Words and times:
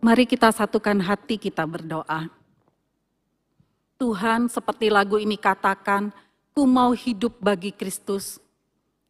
Mari 0.00 0.24
kita 0.24 0.48
satukan 0.48 0.96
hati 1.04 1.36
kita 1.36 1.60
berdoa. 1.68 2.32
Tuhan 4.00 4.48
seperti 4.48 4.88
lagu 4.88 5.20
ini 5.20 5.36
katakan, 5.36 6.08
ku 6.56 6.64
mau 6.64 6.96
hidup 6.96 7.36
bagi 7.36 7.68
Kristus. 7.68 8.40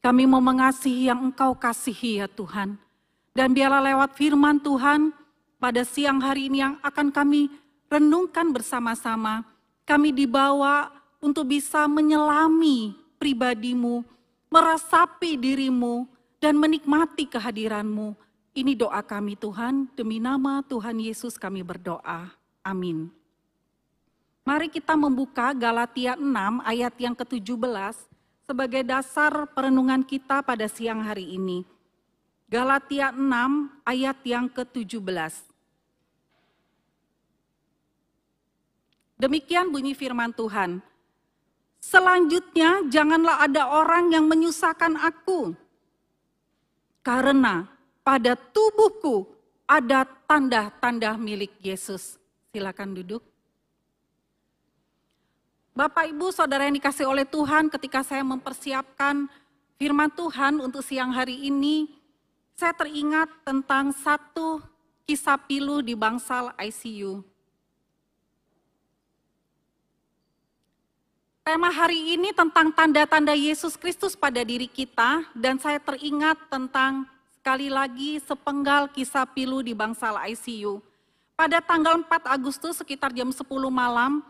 Kami 0.03 0.27
mau 0.27 0.43
mengasihi 0.43 1.07
yang 1.07 1.31
engkau 1.31 1.55
kasihi 1.55 2.19
ya 2.19 2.27
Tuhan. 2.27 2.75
Dan 3.31 3.55
biarlah 3.55 3.87
lewat 3.87 4.19
firman 4.19 4.59
Tuhan 4.59 5.15
pada 5.63 5.87
siang 5.87 6.19
hari 6.19 6.51
ini 6.51 6.59
yang 6.59 6.75
akan 6.83 7.15
kami 7.15 7.47
renungkan 7.87 8.51
bersama-sama. 8.51 9.47
Kami 9.87 10.11
dibawa 10.11 10.91
untuk 11.23 11.55
bisa 11.55 11.87
menyelami 11.87 12.99
pribadimu, 13.15 14.03
meresapi 14.51 15.39
dirimu, 15.39 16.11
dan 16.43 16.59
menikmati 16.59 17.31
kehadiranmu. 17.31 18.19
Ini 18.51 18.75
doa 18.75 18.99
kami 19.07 19.39
Tuhan, 19.39 19.87
demi 19.95 20.19
nama 20.19 20.59
Tuhan 20.67 20.99
Yesus 20.99 21.39
kami 21.39 21.63
berdoa. 21.63 22.35
Amin. 22.67 23.07
Mari 24.43 24.67
kita 24.67 24.99
membuka 24.99 25.55
Galatia 25.55 26.19
6 26.19 26.27
ayat 26.67 26.95
yang 26.99 27.15
ke-17 27.15 27.95
sebagai 28.51 28.83
dasar 28.83 29.47
perenungan 29.55 30.03
kita 30.03 30.43
pada 30.43 30.67
siang 30.67 31.07
hari 31.07 31.39
ini. 31.39 31.63
Galatia 32.51 33.15
6 33.15 33.23
ayat 33.87 34.19
yang 34.27 34.51
ke-17. 34.51 35.47
Demikian 39.23 39.71
bunyi 39.71 39.95
firman 39.95 40.35
Tuhan. 40.35 40.83
Selanjutnya 41.79 42.83
janganlah 42.91 43.47
ada 43.47 43.71
orang 43.71 44.11
yang 44.11 44.27
menyusahkan 44.27 44.99
aku. 44.99 45.55
Karena 47.07 47.71
pada 48.11 48.35
tubuhku 48.35 49.23
ada 49.71 50.03
tanda-tanda 50.27 51.15
milik 51.15 51.55
Yesus. 51.63 52.19
Silakan 52.51 52.99
duduk. 52.99 53.23
Bapak 55.79 56.11
Ibu 56.11 56.35
Saudara 56.35 56.67
yang 56.67 56.75
dikasih 56.75 57.07
oleh 57.07 57.23
Tuhan 57.23 57.71
ketika 57.71 58.03
saya 58.03 58.27
mempersiapkan 58.27 59.31
firman 59.79 60.11
Tuhan 60.11 60.59
untuk 60.59 60.83
siang 60.83 61.15
hari 61.15 61.39
ini, 61.39 61.87
saya 62.59 62.75
teringat 62.75 63.31
tentang 63.47 63.95
satu 63.95 64.59
kisah 65.07 65.39
pilu 65.47 65.79
di 65.79 65.95
bangsal 65.95 66.51
ICU. 66.59 67.23
Tema 71.47 71.71
hari 71.71 72.19
ini 72.19 72.35
tentang 72.35 72.75
tanda-tanda 72.75 73.39
Yesus 73.39 73.79
Kristus 73.79 74.19
pada 74.19 74.43
diri 74.43 74.67
kita 74.67 75.31
dan 75.39 75.63
saya 75.63 75.79
teringat 75.79 76.51
tentang 76.51 77.07
sekali 77.41 77.73
lagi 77.73 78.21
sepenggal 78.21 78.93
kisah 78.93 79.25
pilu 79.25 79.65
di 79.65 79.73
bangsal 79.73 80.13
ICU. 80.29 80.77
Pada 81.33 81.65
tanggal 81.65 81.97
4 82.05 82.37
Agustus 82.37 82.77
sekitar 82.77 83.17
jam 83.17 83.33
10 83.33 83.41
malam, 83.73 84.21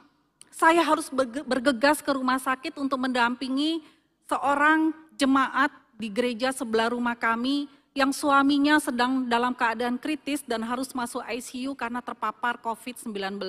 saya 0.46 0.78
harus 0.78 1.10
bergegas 1.42 1.98
ke 1.98 2.14
rumah 2.14 2.38
sakit 2.38 2.78
untuk 2.78 3.02
mendampingi 3.02 3.82
seorang 4.30 4.94
jemaat 5.18 5.74
di 5.98 6.06
gereja 6.06 6.54
sebelah 6.54 6.94
rumah 6.94 7.18
kami 7.18 7.66
yang 7.98 8.14
suaminya 8.14 8.78
sedang 8.78 9.26
dalam 9.26 9.58
keadaan 9.58 9.98
kritis 9.98 10.46
dan 10.46 10.62
harus 10.62 10.94
masuk 10.94 11.26
ICU 11.26 11.74
karena 11.74 11.98
terpapar 11.98 12.62
COVID-19. 12.62 13.42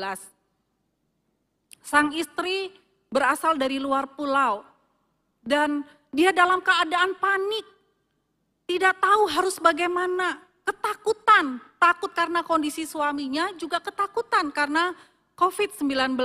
Sang 1.86 2.10
istri 2.18 2.74
berasal 3.14 3.62
dari 3.62 3.78
luar 3.78 4.10
pulau 4.10 4.66
dan 5.46 5.86
dia 6.10 6.34
dalam 6.34 6.66
keadaan 6.66 7.14
panik, 7.22 7.66
tidak 8.66 8.98
tahu 9.02 9.24
harus 9.30 9.56
bagaimana, 9.58 10.40
ketakutan, 10.64 11.60
takut 11.82 12.12
karena 12.14 12.46
kondisi 12.46 12.86
suaminya, 12.86 13.52
juga 13.58 13.82
ketakutan 13.82 14.50
karena 14.54 14.94
COVID-19. 15.36 16.18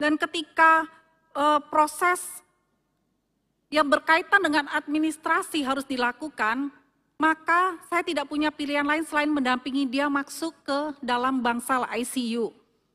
Dan 0.00 0.16
ketika 0.16 0.88
uh, 1.36 1.60
proses 1.68 2.40
yang 3.70 3.86
berkaitan 3.86 4.42
dengan 4.42 4.66
administrasi 4.72 5.62
harus 5.62 5.86
dilakukan, 5.86 6.72
maka 7.20 7.76
saya 7.86 8.00
tidak 8.00 8.26
punya 8.26 8.48
pilihan 8.48 8.82
lain 8.82 9.04
selain 9.04 9.28
mendampingi 9.28 9.84
dia 9.84 10.08
masuk 10.08 10.56
ke 10.64 10.96
dalam 11.04 11.44
bangsal 11.44 11.84
ICU. 11.92 12.50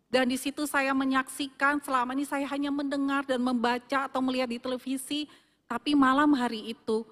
Dan 0.10 0.32
di 0.32 0.38
situ 0.40 0.66
saya 0.66 0.98
menyaksikan, 0.98 1.78
selama 1.86 2.18
ini 2.18 2.26
saya 2.26 2.50
hanya 2.50 2.74
mendengar 2.74 3.22
dan 3.28 3.38
membaca 3.38 4.10
atau 4.10 4.20
melihat 4.26 4.50
di 4.50 4.58
televisi, 4.58 5.30
tapi 5.70 5.94
malam 5.94 6.34
hari 6.34 6.74
itu, 6.74 7.06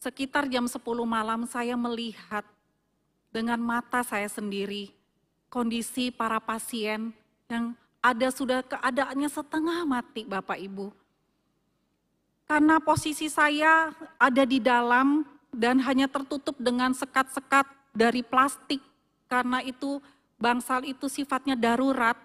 sekitar 0.00 0.48
jam 0.48 0.64
10 0.64 0.80
malam 1.04 1.44
saya 1.44 1.76
melihat 1.76 2.42
dengan 3.28 3.60
mata 3.60 4.00
saya 4.00 4.26
sendiri 4.26 4.96
kondisi 5.52 6.08
para 6.08 6.40
pasien 6.40 7.12
yang 7.52 7.76
ada 8.00 8.32
sudah 8.32 8.64
keadaannya 8.64 9.28
setengah 9.28 9.84
mati 9.84 10.24
Bapak 10.24 10.56
Ibu. 10.56 10.88
Karena 12.48 12.80
posisi 12.80 13.28
saya 13.28 13.92
ada 14.16 14.42
di 14.48 14.58
dalam 14.58 15.22
dan 15.52 15.78
hanya 15.84 16.08
tertutup 16.08 16.56
dengan 16.56 16.96
sekat-sekat 16.96 17.68
dari 17.92 18.24
plastik 18.24 18.80
karena 19.28 19.60
itu 19.62 20.00
bangsal 20.40 20.82
itu 20.82 21.06
sifatnya 21.06 21.54
darurat 21.54 22.16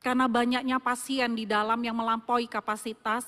karena 0.00 0.30
banyaknya 0.30 0.78
pasien 0.78 1.34
di 1.34 1.44
dalam 1.48 1.80
yang 1.80 1.96
melampaui 1.96 2.46
kapasitas, 2.46 3.24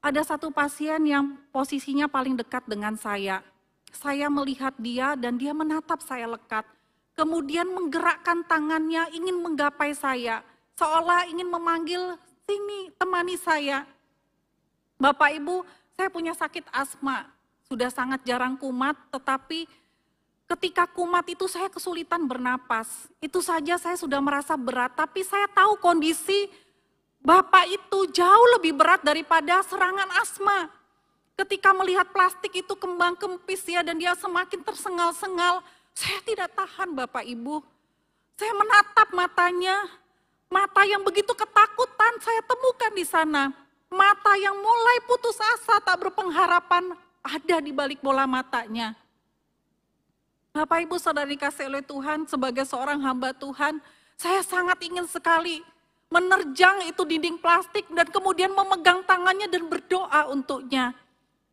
ada 0.00 0.24
satu 0.24 0.48
pasien 0.48 1.00
yang 1.04 1.36
posisinya 1.52 2.08
paling 2.08 2.36
dekat 2.36 2.64
dengan 2.64 2.96
saya. 2.96 3.44
Saya 3.92 4.32
melihat 4.32 4.72
dia 4.80 5.12
dan 5.16 5.36
dia 5.36 5.52
menatap 5.52 6.00
saya 6.00 6.24
lekat. 6.24 6.64
Kemudian 7.12 7.68
menggerakkan 7.68 8.40
tangannya 8.48 9.12
ingin 9.12 9.36
menggapai 9.44 9.92
saya. 9.92 10.40
Seolah 10.80 11.28
ingin 11.28 11.52
memanggil, 11.52 12.16
sini 12.48 12.88
temani 12.96 13.36
saya. 13.36 13.84
Bapak 14.96 15.36
Ibu, 15.36 15.68
saya 15.92 16.08
punya 16.08 16.32
sakit 16.32 16.64
asma. 16.72 17.28
Sudah 17.68 17.92
sangat 17.92 18.24
jarang 18.24 18.56
kumat, 18.56 18.96
tetapi 19.12 19.68
Ketika 20.50 20.82
kumat 20.90 21.22
itu 21.30 21.46
saya 21.46 21.70
kesulitan 21.70 22.26
bernapas. 22.26 23.06
Itu 23.22 23.38
saja 23.38 23.78
saya 23.78 23.94
sudah 23.94 24.18
merasa 24.18 24.58
berat, 24.58 24.98
tapi 24.98 25.22
saya 25.22 25.46
tahu 25.46 25.78
kondisi 25.78 26.50
Bapak 27.20 27.68
itu 27.68 27.98
jauh 28.16 28.46
lebih 28.56 28.72
berat 28.72 29.04
daripada 29.04 29.60
serangan 29.68 30.08
asma. 30.24 30.72
Ketika 31.36 31.72
melihat 31.76 32.08
plastik 32.12 32.52
itu 32.52 32.72
kembang 32.76 33.16
kempis 33.16 33.64
ya 33.68 33.84
dan 33.84 34.00
dia 34.00 34.16
semakin 34.16 34.60
tersengal-sengal, 34.64 35.60
saya 35.92 36.20
tidak 36.24 36.52
tahan 36.56 36.96
Bapak 36.96 37.24
Ibu. 37.24 37.60
Saya 38.40 38.56
menatap 38.56 39.08
matanya, 39.12 39.76
mata 40.48 40.80
yang 40.88 41.04
begitu 41.04 41.32
ketakutan 41.36 42.12
saya 42.24 42.40
temukan 42.44 42.92
di 42.96 43.04
sana. 43.04 43.52
Mata 43.92 44.32
yang 44.40 44.56
mulai 44.56 45.04
putus 45.04 45.36
asa 45.36 45.76
tak 45.84 46.00
berpengharapan 46.00 46.96
ada 47.20 47.56
di 47.60 47.68
balik 47.68 48.00
bola 48.00 48.24
matanya. 48.24 48.96
Bapak 50.56 50.88
Ibu 50.88 50.96
saudara 50.96 51.28
dikasih 51.28 51.68
oleh 51.68 51.84
Tuhan 51.84 52.24
sebagai 52.24 52.64
seorang 52.64 52.96
hamba 53.04 53.36
Tuhan, 53.36 53.76
saya 54.16 54.40
sangat 54.40 54.80
ingin 54.82 55.04
sekali 55.04 55.60
menerjang 56.10 56.90
itu 56.90 57.06
dinding 57.06 57.38
plastik 57.38 57.86
dan 57.94 58.10
kemudian 58.10 58.50
memegang 58.50 59.00
tangannya 59.06 59.46
dan 59.46 59.70
berdoa 59.70 60.26
untuknya. 60.34 60.92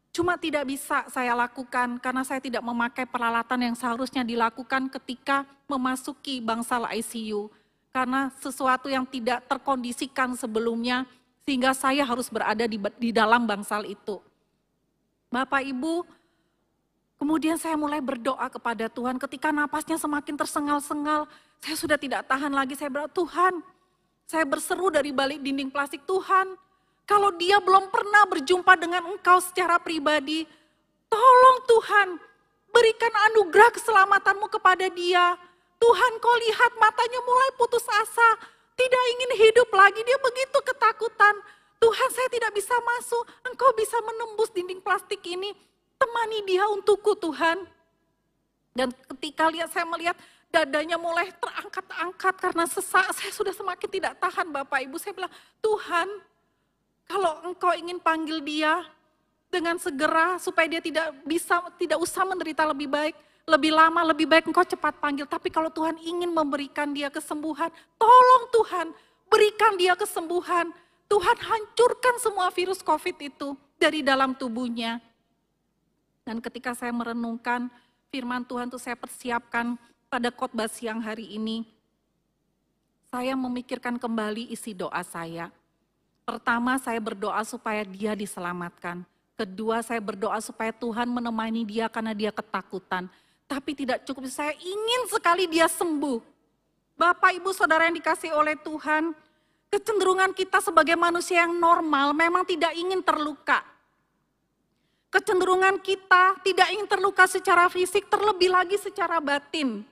Cuma 0.09 0.33
tidak 0.33 0.65
bisa 0.65 1.05
saya 1.13 1.37
lakukan 1.37 2.01
karena 2.01 2.25
saya 2.25 2.41
tidak 2.41 2.65
memakai 2.65 3.05
peralatan 3.05 3.69
yang 3.69 3.75
seharusnya 3.77 4.25
dilakukan 4.25 4.89
ketika 4.89 5.45
memasuki 5.69 6.41
bangsal 6.41 6.89
ICU. 6.89 7.53
Karena 7.93 8.33
sesuatu 8.41 8.89
yang 8.89 9.05
tidak 9.05 9.45
terkondisikan 9.45 10.33
sebelumnya 10.33 11.05
sehingga 11.45 11.71
saya 11.77 12.01
harus 12.01 12.27
berada 12.33 12.65
di, 12.65 12.81
di 12.97 13.13
dalam 13.13 13.45
bangsal 13.45 13.85
itu. 13.85 14.17
Bapak 15.29 15.61
Ibu, 15.61 16.17
Kemudian 17.17 17.57
saya 17.57 17.73
mulai 17.73 17.97
berdoa 17.97 18.45
kepada 18.45 18.85
Tuhan 18.93 19.17
ketika 19.17 19.49
napasnya 19.49 19.97
semakin 19.97 20.37
tersengal-sengal. 20.37 21.25
Saya 21.65 21.73
sudah 21.73 21.97
tidak 21.97 22.29
tahan 22.29 22.53
lagi, 22.53 22.77
saya 22.77 22.93
berdoa, 22.93 23.09
Tuhan, 23.09 23.53
saya 24.27 24.43
berseru 24.43 24.91
dari 24.91 25.15
balik 25.15 25.39
dinding 25.39 25.71
plastik, 25.71 26.03
Tuhan, 26.03 26.59
kalau 27.07 27.31
dia 27.39 27.63
belum 27.63 27.87
pernah 27.87 28.27
berjumpa 28.27 28.75
dengan 28.75 29.07
engkau 29.07 29.39
secara 29.39 29.79
pribadi, 29.79 30.43
tolong 31.07 31.57
Tuhan, 31.63 32.07
berikan 32.67 33.13
anugerah 33.31 33.71
keselamatanmu 33.71 34.51
kepada 34.51 34.91
dia. 34.91 35.39
Tuhan 35.79 36.11
kau 36.19 36.35
lihat 36.43 36.71
matanya 36.75 37.23
mulai 37.23 37.49
putus 37.55 37.87
asa, 37.87 38.29
tidak 38.75 39.03
ingin 39.15 39.31
hidup 39.47 39.71
lagi, 39.71 40.03
dia 40.03 40.19
begitu 40.19 40.59
ketakutan. 40.59 41.35
Tuhan 41.79 42.09
saya 42.11 42.27
tidak 42.27 42.51
bisa 42.51 42.75
masuk, 42.83 43.23
engkau 43.47 43.71
bisa 43.79 43.95
menembus 44.03 44.51
dinding 44.51 44.83
plastik 44.83 45.23
ini. 45.23 45.55
Temani 45.95 46.43
dia 46.43 46.67
untukku 46.67 47.15
Tuhan. 47.15 47.63
Dan 48.75 48.91
ketika 49.15 49.47
lihat 49.49 49.71
saya 49.71 49.87
melihat 49.87 50.19
dadanya 50.57 50.97
mulai 50.97 51.29
terangkat-angkat 51.37 52.35
karena 52.41 52.65
sesak, 52.65 53.05
saya 53.13 53.29
sudah 53.29 53.53
semakin 53.53 53.89
tidak 53.93 54.13
tahan 54.17 54.49
Bapak 54.49 54.81
Ibu. 54.89 54.97
Saya 54.97 55.13
bilang, 55.13 55.33
Tuhan 55.61 56.09
kalau 57.05 57.45
engkau 57.45 57.71
ingin 57.77 58.01
panggil 58.01 58.41
dia 58.41 58.81
dengan 59.53 59.77
segera 59.77 60.41
supaya 60.41 60.65
dia 60.65 60.81
tidak 60.81 61.13
bisa, 61.23 61.61
tidak 61.77 62.01
usah 62.01 62.25
menderita 62.25 62.65
lebih 62.65 62.89
baik, 62.89 63.15
lebih 63.45 63.71
lama, 63.71 64.01
lebih 64.11 64.25
baik 64.25 64.49
engkau 64.49 64.65
cepat 64.65 64.97
panggil. 64.97 65.29
Tapi 65.29 65.53
kalau 65.53 65.69
Tuhan 65.69 65.95
ingin 66.01 66.33
memberikan 66.33 66.89
dia 66.89 67.13
kesembuhan, 67.13 67.69
tolong 68.01 68.43
Tuhan 68.49 68.87
berikan 69.29 69.77
dia 69.77 69.93
kesembuhan. 69.93 70.73
Tuhan 71.07 71.37
hancurkan 71.39 72.19
semua 72.19 72.51
virus 72.51 72.83
COVID 72.83 73.15
itu 73.23 73.55
dari 73.79 74.03
dalam 74.03 74.35
tubuhnya. 74.35 74.99
Dan 76.27 76.43
ketika 76.43 76.75
saya 76.75 76.91
merenungkan 76.91 77.71
firman 78.11 78.43
Tuhan 78.43 78.67
itu 78.67 78.75
saya 78.75 78.99
persiapkan 78.99 79.79
pada 80.07 80.31
khotbah 80.31 80.71
siang 80.71 81.03
hari 81.03 81.35
ini, 81.35 81.67
saya 83.11 83.35
memikirkan 83.35 83.99
kembali 83.99 84.51
isi 84.51 84.75
doa 84.75 85.03
saya. 85.03 85.51
Pertama, 86.27 86.75
saya 86.79 86.99
berdoa 86.99 87.39
supaya 87.47 87.87
dia 87.87 88.11
diselamatkan. 88.11 89.03
Kedua, 89.37 89.79
saya 89.79 90.01
berdoa 90.03 90.39
supaya 90.43 90.75
Tuhan 90.75 91.07
menemani 91.07 91.63
dia 91.63 91.87
karena 91.87 92.11
dia 92.11 92.35
ketakutan. 92.35 93.07
Tapi 93.47 93.71
tidak 93.71 94.03
cukup, 94.03 94.27
saya 94.27 94.51
ingin 94.59 95.07
sekali 95.07 95.47
dia 95.47 95.71
sembuh. 95.71 96.19
Bapak, 96.99 97.31
Ibu, 97.39 97.55
Saudara 97.55 97.87
yang 97.87 97.95
dikasih 97.95 98.35
oleh 98.35 98.59
Tuhan, 98.59 99.15
kecenderungan 99.71 100.35
kita 100.35 100.59
sebagai 100.59 100.99
manusia 100.99 101.47
yang 101.47 101.55
normal 101.55 102.11
memang 102.11 102.43
tidak 102.43 102.75
ingin 102.75 102.99
terluka. 102.99 103.63
Kecenderungan 105.07 105.79
kita 105.79 106.43
tidak 106.43 106.67
ingin 106.75 106.87
terluka 106.91 107.23
secara 107.23 107.71
fisik, 107.71 108.11
terlebih 108.11 108.51
lagi 108.51 108.75
secara 108.75 109.23
batin. 109.23 109.87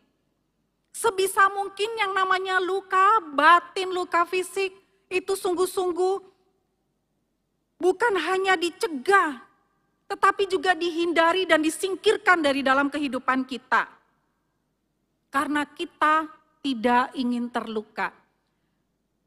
Sebisa 0.95 1.51
mungkin 1.51 1.92
yang 2.00 2.15
namanya 2.15 2.56
luka 2.63 3.19
batin, 3.36 3.92
luka 3.92 4.24
fisik, 4.24 4.71
itu 5.12 5.36
sungguh-sungguh 5.36 6.24
bukan 7.75 8.13
hanya 8.15 8.56
dicegah, 8.56 9.44
tetapi 10.07 10.47
juga 10.47 10.71
dihindari 10.71 11.44
dan 11.44 11.59
disingkirkan 11.59 12.39
dari 12.39 12.63
dalam 12.63 12.88
kehidupan 12.88 13.44
kita. 13.44 13.92
Karena 15.27 15.68
kita 15.68 16.31
tidak 16.63 17.12
ingin 17.19 17.51
terluka. 17.51 18.15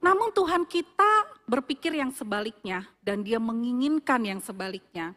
Namun 0.00 0.32
Tuhan 0.32 0.64
kita 0.64 1.44
berpikir 1.44 1.92
yang 1.92 2.16
sebaliknya 2.16 2.88
dan 3.04 3.20
dia 3.20 3.36
menginginkan 3.36 4.24
yang 4.24 4.40
sebaliknya. 4.40 5.12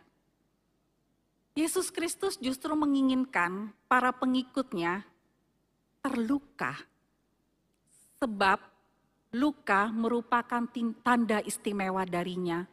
Yesus 1.55 1.87
Kristus 1.95 2.35
justru 2.35 2.75
menginginkan 2.75 3.71
para 3.87 4.11
pengikutnya 4.11 5.07
terluka. 6.01 6.73
Sebab 8.21 8.59
luka 9.33 9.89
merupakan 9.93 10.67
tanda 11.01 11.39
istimewa 11.45 12.03
darinya. 12.03 12.67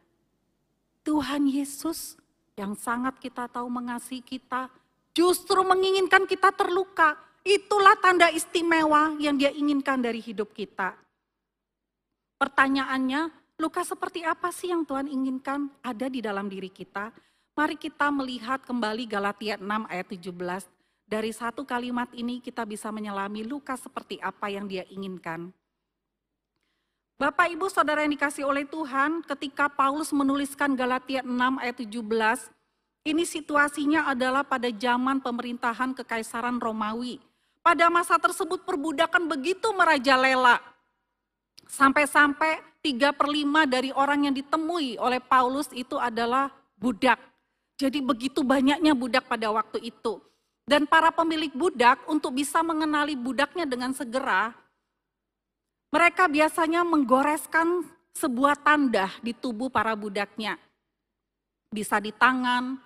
Tuhan 1.07 1.49
Yesus 1.49 2.19
yang 2.59 2.75
sangat 2.75 3.17
kita 3.23 3.49
tahu 3.49 3.71
mengasihi 3.71 4.21
kita, 4.21 4.69
justru 5.15 5.63
menginginkan 5.63 6.27
kita 6.27 6.53
terluka. 6.53 7.17
Itulah 7.47 7.97
tanda 8.03 8.29
istimewa 8.29 9.17
yang 9.23 9.39
dia 9.39 9.49
inginkan 9.55 10.03
dari 10.03 10.21
hidup 10.21 10.53
kita. 10.53 10.99
Pertanyaannya, 12.37 13.33
luka 13.57 13.87
seperti 13.87 14.21
apa 14.27 14.53
sih 14.53 14.69
yang 14.69 14.85
Tuhan 14.85 15.09
inginkan 15.09 15.71
ada 15.81 16.13
di 16.13 16.21
dalam 16.21 16.51
diri 16.51 16.69
kita? 16.69 17.09
Mari 17.57 17.75
kita 17.75 18.13
melihat 18.13 18.63
kembali 18.63 19.09
Galatia 19.09 19.57
6 19.57 19.65
ayat 19.89 20.07
17. 20.13 20.78
Dari 21.09 21.33
satu 21.33 21.65
kalimat 21.65 22.13
ini 22.13 22.45
kita 22.45 22.69
bisa 22.69 22.93
menyelami 22.93 23.41
luka 23.41 23.81
seperti 23.81 24.21
apa 24.21 24.53
yang 24.53 24.69
dia 24.69 24.85
inginkan. 24.93 25.49
Bapak 27.17 27.49
Ibu 27.49 27.67
Saudara 27.73 28.05
yang 28.05 28.13
dikasih 28.13 28.45
oleh 28.45 28.69
Tuhan, 28.69 29.25
ketika 29.25 29.73
Paulus 29.73 30.13
menuliskan 30.13 30.77
Galatia 30.77 31.25
6 31.25 31.33
ayat 31.65 31.81
17, 31.81 32.53
ini 33.09 33.25
situasinya 33.25 34.05
adalah 34.05 34.45
pada 34.45 34.69
zaman 34.69 35.25
pemerintahan 35.25 35.97
Kekaisaran 35.97 36.61
Romawi. 36.61 37.19
Pada 37.65 37.89
masa 37.89 38.21
tersebut 38.21 38.69
perbudakan 38.69 39.33
begitu 39.33 39.73
merajalela. 39.73 40.61
Sampai-sampai 41.67 42.85
3 42.85 43.17
per 43.17 43.27
5 43.33 43.65
dari 43.65 43.91
orang 43.97 44.29
yang 44.29 44.35
ditemui 44.37 45.01
oleh 45.01 45.25
Paulus 45.25 45.73
itu 45.73 45.97
adalah 45.97 46.53
budak. 46.77 47.17
Jadi 47.81 48.05
begitu 48.05 48.45
banyaknya 48.45 48.93
budak 48.93 49.25
pada 49.25 49.49
waktu 49.51 49.89
itu. 49.89 50.21
Dan 50.69 50.85
para 50.85 51.09
pemilik 51.09 51.49
budak 51.57 52.05
untuk 52.05 52.37
bisa 52.37 52.61
mengenali 52.61 53.17
budaknya 53.17 53.65
dengan 53.65 53.97
segera, 53.97 54.53
mereka 55.89 56.29
biasanya 56.29 56.85
menggoreskan 56.85 57.89
sebuah 58.13 58.61
tanda 58.61 59.09
di 59.25 59.33
tubuh 59.33 59.73
para 59.73 59.97
budaknya. 59.97 60.61
Bisa 61.73 61.97
di 62.05 62.13
tangan, 62.13 62.77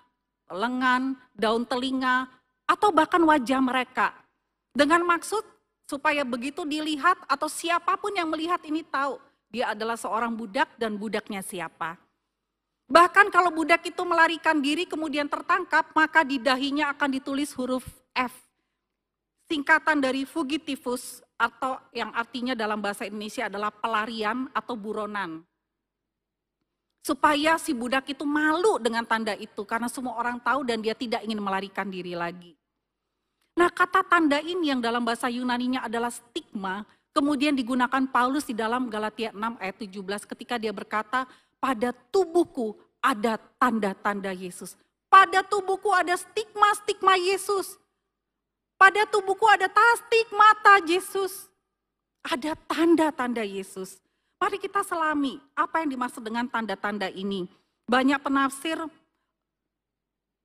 lengan, 0.47 1.19
daun 1.35 1.67
telinga, 1.67 2.31
atau 2.71 2.95
bahkan 2.95 3.19
wajah 3.27 3.59
mereka. 3.59 4.15
Dengan 4.71 5.03
maksud 5.03 5.43
supaya 5.91 6.23
begitu 6.23 6.63
dilihat 6.63 7.19
atau 7.27 7.51
siapa 7.51 7.99
pun 7.99 8.15
yang 8.15 8.31
melihat 8.31 8.63
ini 8.63 8.87
tahu 8.87 9.19
dia 9.51 9.75
adalah 9.75 9.99
seorang 9.99 10.33
budak 10.33 10.71
dan 10.79 10.95
budaknya 10.95 11.43
siapa. 11.43 11.99
Bahkan 12.93 13.33
kalau 13.33 13.49
budak 13.49 13.89
itu 13.89 14.05
melarikan 14.05 14.61
diri 14.61 14.85
kemudian 14.85 15.25
tertangkap, 15.25 15.97
maka 15.97 16.21
di 16.21 16.37
dahinya 16.37 16.93
akan 16.93 17.09
ditulis 17.17 17.49
huruf 17.57 17.89
F. 18.13 18.37
Singkatan 19.49 20.05
dari 20.05 20.29
fugitivus 20.29 21.25
atau 21.41 21.81
yang 21.97 22.13
artinya 22.13 22.53
dalam 22.53 22.85
bahasa 22.85 23.09
Indonesia 23.09 23.49
adalah 23.49 23.73
pelarian 23.73 24.45
atau 24.53 24.77
buronan. 24.77 25.41
Supaya 27.01 27.57
si 27.57 27.73
budak 27.73 28.13
itu 28.13 28.29
malu 28.29 28.77
dengan 28.77 29.09
tanda 29.09 29.33
itu 29.41 29.65
karena 29.65 29.89
semua 29.89 30.21
orang 30.21 30.37
tahu 30.45 30.61
dan 30.61 30.85
dia 30.85 30.93
tidak 30.93 31.25
ingin 31.25 31.41
melarikan 31.41 31.89
diri 31.89 32.13
lagi. 32.13 32.53
Nah 33.57 33.73
kata 33.73 34.05
tanda 34.05 34.37
ini 34.45 34.69
yang 34.69 34.85
dalam 34.85 35.01
bahasa 35.01 35.33
Yunaninya 35.33 35.89
adalah 35.89 36.13
stigma, 36.13 36.85
kemudian 37.17 37.57
digunakan 37.57 38.05
Paulus 38.13 38.45
di 38.45 38.53
dalam 38.53 38.93
Galatia 38.93 39.33
6 39.33 39.61
ayat 39.65 39.77
17 39.81 40.29
ketika 40.29 40.61
dia 40.61 40.77
berkata, 40.77 41.25
pada 41.63 41.95
tubuhku 42.11 42.75
ada 43.03 43.37
tanda-tanda 43.59 44.31
Yesus. 44.31 44.79
Pada 45.11 45.45
tubuhku 45.45 45.93
ada 45.93 46.17
stigma-stigma 46.17 47.19
Yesus. 47.19 47.77
Pada 48.79 49.05
tubuhku 49.05 49.45
ada 49.51 49.69
tastik 49.69 50.31
mata 50.33 50.81
Yesus. 50.87 51.51
Ada 52.23 52.55
tanda-tanda 52.71 53.43
Yesus. 53.43 53.99
Mari 54.39 54.59
kita 54.59 54.83
selami 54.87 55.43
apa 55.55 55.83
yang 55.83 55.91
dimaksud 55.93 56.23
dengan 56.23 56.47
tanda-tanda 56.47 57.11
ini. 57.11 57.51
Banyak 57.87 58.23
penafsir 58.23 58.79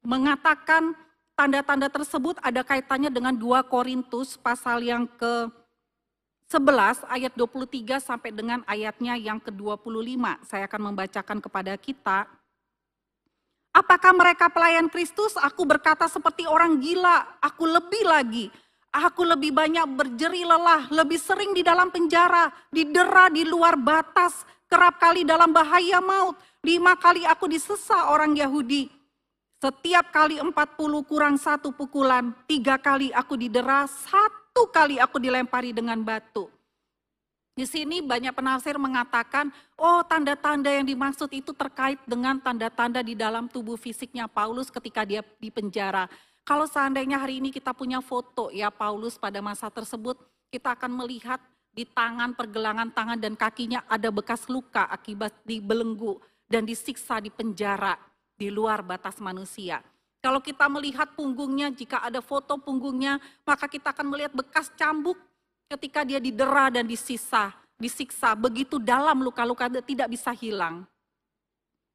mengatakan 0.06 0.94
tanda-tanda 1.34 1.90
tersebut 1.90 2.38
ada 2.42 2.62
kaitannya 2.66 3.10
dengan 3.14 3.34
2 3.34 3.66
Korintus 3.70 4.38
pasal 4.38 4.86
yang 4.86 5.06
ke 5.06 5.50
11 6.48 7.04
ayat 7.12 7.34
23 7.36 8.00
sampai 8.00 8.32
dengan 8.32 8.64
ayatnya 8.64 9.20
yang 9.20 9.36
ke-25. 9.42 10.48
Saya 10.48 10.64
akan 10.70 10.82
membacakan 10.94 11.38
kepada 11.44 11.76
kita. 11.76 12.24
Apakah 13.78 14.10
mereka 14.10 14.50
pelayan 14.50 14.90
Kristus? 14.90 15.38
Aku 15.38 15.62
berkata 15.62 16.10
seperti 16.10 16.50
orang 16.50 16.82
gila, 16.82 17.38
aku 17.38 17.70
lebih 17.70 18.10
lagi. 18.10 18.50
Aku 18.90 19.22
lebih 19.22 19.54
banyak 19.54 19.86
berjeri 19.94 20.42
lelah, 20.42 20.90
lebih 20.90 21.22
sering 21.22 21.54
di 21.54 21.62
dalam 21.62 21.94
penjara, 21.94 22.50
didera 22.74 23.30
di 23.30 23.46
luar 23.46 23.78
batas, 23.78 24.42
kerap 24.66 24.98
kali 24.98 25.22
dalam 25.22 25.54
bahaya 25.54 26.02
maut. 26.02 26.34
Lima 26.66 26.98
kali 26.98 27.22
aku 27.30 27.46
disesa 27.46 28.10
orang 28.10 28.34
Yahudi. 28.34 28.90
Setiap 29.62 30.10
kali 30.10 30.42
empat 30.42 30.74
puluh 30.74 31.06
kurang 31.06 31.38
satu 31.38 31.70
pukulan, 31.70 32.34
tiga 32.50 32.82
kali 32.82 33.14
aku 33.14 33.38
didera, 33.38 33.86
satu 33.86 34.74
kali 34.74 34.98
aku 34.98 35.22
dilempari 35.22 35.70
dengan 35.70 36.02
batu. 36.02 36.50
Di 37.58 37.66
sini 37.66 38.06
banyak 38.06 38.38
penafsir 38.38 38.78
mengatakan, 38.78 39.50
oh 39.82 40.06
tanda-tanda 40.06 40.70
yang 40.70 40.86
dimaksud 40.86 41.26
itu 41.34 41.58
terkait 41.58 41.98
dengan 42.06 42.38
tanda-tanda 42.38 43.02
di 43.02 43.18
dalam 43.18 43.50
tubuh 43.50 43.74
fisiknya 43.74 44.30
Paulus 44.30 44.70
ketika 44.70 45.02
dia 45.02 45.26
di 45.42 45.50
penjara. 45.50 46.06
Kalau 46.46 46.70
seandainya 46.70 47.18
hari 47.18 47.42
ini 47.42 47.50
kita 47.50 47.74
punya 47.74 47.98
foto 47.98 48.54
ya 48.54 48.70
Paulus 48.70 49.18
pada 49.18 49.42
masa 49.42 49.74
tersebut, 49.74 50.22
kita 50.54 50.78
akan 50.78 51.02
melihat 51.02 51.42
di 51.74 51.82
tangan, 51.82 52.38
pergelangan 52.38 52.94
tangan 52.94 53.18
dan 53.18 53.34
kakinya 53.34 53.82
ada 53.90 54.14
bekas 54.14 54.46
luka 54.46 54.86
akibat 54.94 55.34
dibelenggu 55.42 56.22
dan 56.46 56.62
disiksa 56.62 57.18
di 57.18 57.34
penjara 57.34 57.98
di 58.38 58.54
luar 58.54 58.86
batas 58.86 59.18
manusia. 59.18 59.82
Kalau 60.22 60.46
kita 60.46 60.70
melihat 60.70 61.10
punggungnya, 61.18 61.74
jika 61.74 62.06
ada 62.06 62.22
foto 62.22 62.62
punggungnya, 62.62 63.18
maka 63.42 63.66
kita 63.66 63.98
akan 63.98 64.14
melihat 64.14 64.34
bekas 64.38 64.70
cambuk 64.78 65.18
ketika 65.68 66.08
dia 66.08 66.18
didera 66.18 66.72
dan 66.72 66.88
disisa, 66.88 67.52
disiksa, 67.76 68.34
begitu 68.34 68.80
dalam 68.80 69.20
luka-luka 69.20 69.68
tidak 69.84 70.08
bisa 70.08 70.32
hilang. 70.32 70.88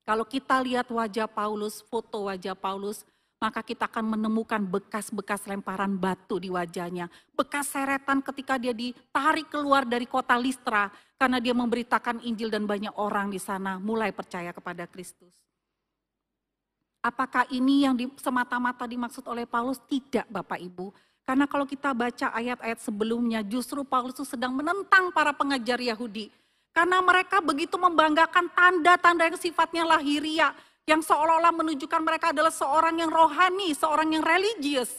Kalau 0.05 0.27
kita 0.27 0.61
lihat 0.61 0.91
wajah 0.91 1.31
Paulus, 1.31 1.81
foto 1.81 2.29
wajah 2.29 2.59
Paulus, 2.59 3.07
maka 3.43 3.59
kita 3.59 3.91
akan 3.91 4.15
menemukan 4.15 4.63
bekas-bekas 4.63 5.51
lemparan 5.51 5.99
batu 5.99 6.39
di 6.39 6.47
wajahnya. 6.47 7.11
Bekas 7.35 7.75
seretan 7.75 8.23
ketika 8.23 8.55
dia 8.55 8.71
ditarik 8.71 9.51
keluar 9.51 9.83
dari 9.83 10.07
kota 10.07 10.39
Listra 10.39 10.91
karena 11.19 11.43
dia 11.43 11.51
memberitakan 11.51 12.23
Injil 12.23 12.51
dan 12.51 12.67
banyak 12.67 12.95
orang 12.95 13.35
di 13.35 13.43
sana 13.43 13.83
mulai 13.83 14.15
percaya 14.15 14.55
kepada 14.55 14.87
Kristus. 14.87 15.35
Apakah 17.03 17.51
ini 17.51 17.83
yang 17.83 17.99
semata-mata 18.15 18.87
dimaksud 18.87 19.27
oleh 19.27 19.43
Paulus? 19.43 19.83
Tidak 19.91 20.31
Bapak 20.31 20.63
Ibu 20.63 20.95
Karena 21.23 21.47
kalau 21.47 21.63
kita 21.63 21.95
baca 21.95 22.35
ayat-ayat 22.35 22.79
sebelumnya, 22.83 23.41
justru 23.47 23.87
Paulus 23.87 24.19
itu 24.19 24.27
sedang 24.27 24.53
menentang 24.53 25.15
para 25.15 25.31
pengajar 25.31 25.79
Yahudi. 25.79 26.29
Karena 26.73 26.99
mereka 27.05 27.39
begitu 27.39 27.77
membanggakan 27.79 28.49
tanda-tanda 28.51 29.29
yang 29.31 29.39
sifatnya 29.39 29.85
lahiria, 29.87 30.51
yang 30.89 30.99
seolah-olah 30.99 31.55
menunjukkan 31.55 32.03
mereka 32.03 32.35
adalah 32.35 32.51
seorang 32.51 32.99
yang 32.99 33.11
rohani, 33.13 33.71
seorang 33.77 34.19
yang 34.19 34.25
religius. 34.25 34.91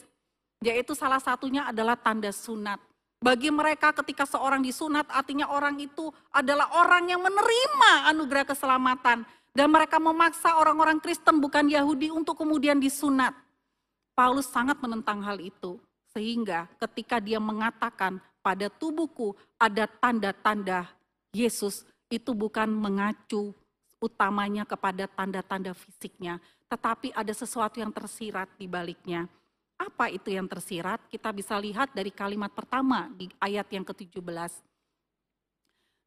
Yaitu 0.63 0.95
salah 0.95 1.19
satunya 1.19 1.67
adalah 1.67 1.99
tanda 1.99 2.31
sunat. 2.31 2.79
Bagi 3.23 3.51
mereka 3.51 3.91
ketika 3.91 4.23
seorang 4.23 4.63
disunat 4.63 5.07
artinya 5.11 5.51
orang 5.51 5.79
itu 5.79 6.11
adalah 6.31 6.71
orang 6.75 7.07
yang 7.07 7.19
menerima 7.19 8.11
anugerah 8.11 8.47
keselamatan. 8.47 9.27
Dan 9.53 9.69
mereka 9.69 10.01
memaksa 10.01 10.57
orang-orang 10.57 10.97
Kristen 10.97 11.37
bukan 11.37 11.69
Yahudi 11.69 12.09
untuk 12.09 12.39
kemudian 12.39 12.81
disunat. 12.81 13.37
Paulus 14.17 14.49
sangat 14.49 14.81
menentang 14.81 15.21
hal 15.21 15.37
itu. 15.37 15.77
Sehingga 16.13 16.69
ketika 16.77 17.17
dia 17.17 17.41
mengatakan 17.41 18.21
pada 18.45 18.69
tubuhku 18.69 19.33
ada 19.57 19.89
tanda-tanda 19.89 20.85
Yesus 21.33 21.81
itu 22.13 22.37
bukan 22.37 22.69
mengacu 22.69 23.57
utamanya 23.97 24.67
kepada 24.67 25.09
tanda-tanda 25.09 25.73
fisiknya, 25.73 26.37
tetapi 26.69 27.09
ada 27.17 27.33
sesuatu 27.33 27.81
yang 27.81 27.89
tersirat 27.89 28.51
di 28.59 28.69
baliknya. 28.69 29.25
Apa 29.79 30.11
itu 30.13 30.29
yang 30.29 30.45
tersirat? 30.45 31.01
Kita 31.09 31.33
bisa 31.33 31.57
lihat 31.57 31.95
dari 31.97 32.13
kalimat 32.13 32.53
pertama 32.53 33.09
di 33.17 33.25
ayat 33.41 33.65
yang 33.73 33.81
ke-17. 33.81 34.61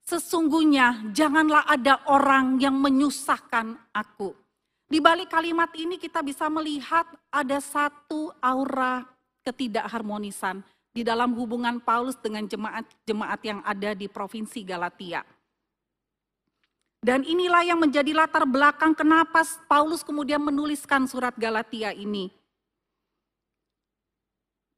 Sesungguhnya 0.06 1.10
janganlah 1.10 1.66
ada 1.66 1.98
orang 2.06 2.62
yang 2.62 2.78
menyusahkan 2.78 3.74
aku. 3.90 4.38
Di 4.86 5.02
balik 5.02 5.34
kalimat 5.34 5.74
ini 5.74 5.98
kita 5.98 6.22
bisa 6.22 6.46
melihat 6.46 7.10
ada 7.26 7.58
satu 7.58 8.30
aura 8.38 9.02
ketidakharmonisan 9.46 10.66
di 10.90 11.06
dalam 11.06 11.30
hubungan 11.38 11.78
Paulus 11.78 12.18
dengan 12.18 12.42
jemaat-jemaat 12.50 13.40
yang 13.46 13.60
ada 13.62 13.94
di 13.94 14.10
provinsi 14.10 14.66
Galatia. 14.66 15.22
Dan 16.98 17.22
inilah 17.22 17.62
yang 17.62 17.78
menjadi 17.78 18.10
latar 18.10 18.42
belakang 18.42 18.90
kenapa 18.90 19.46
Paulus 19.70 20.02
kemudian 20.02 20.42
menuliskan 20.42 21.06
surat 21.06 21.38
Galatia 21.38 21.94
ini. 21.94 22.34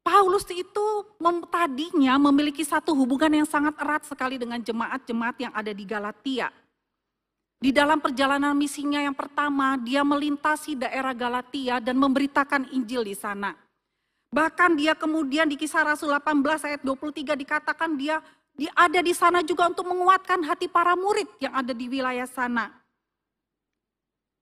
Paulus 0.05 0.45
itu 0.53 0.87
tadinya 1.49 2.17
memiliki 2.21 2.65
satu 2.65 2.93
hubungan 2.93 3.33
yang 3.33 3.49
sangat 3.49 3.77
erat 3.81 4.05
sekali 4.05 4.37
dengan 4.37 4.61
jemaat-jemaat 4.61 5.37
yang 5.41 5.53
ada 5.57 5.73
di 5.73 5.85
Galatia. 5.89 6.53
Di 7.59 7.71
dalam 7.73 8.01
perjalanan 8.01 8.57
misinya 8.57 9.03
yang 9.03 9.17
pertama, 9.17 9.77
dia 9.81 10.05
melintasi 10.05 10.79
daerah 10.79 11.13
Galatia 11.17 11.81
dan 11.81 11.97
memberitakan 11.97 12.71
Injil 12.73 13.09
di 13.09 13.17
sana. 13.17 13.55
Bahkan 14.29 14.77
dia 14.77 14.93
kemudian 14.93 15.49
di 15.49 15.57
kisah 15.57 15.85
Rasul 15.85 16.13
18 16.13 16.45
ayat 16.69 16.81
23 16.85 17.33
dikatakan 17.33 17.97
dia, 17.97 18.21
dia 18.53 18.73
ada 18.77 19.01
di 19.01 19.17
sana 19.17 19.41
juga 19.41 19.69
untuk 19.69 19.89
menguatkan 19.89 20.45
hati 20.45 20.69
para 20.69 20.93
murid 20.93 21.29
yang 21.41 21.57
ada 21.57 21.73
di 21.73 21.89
wilayah 21.89 22.29
sana. 22.29 22.69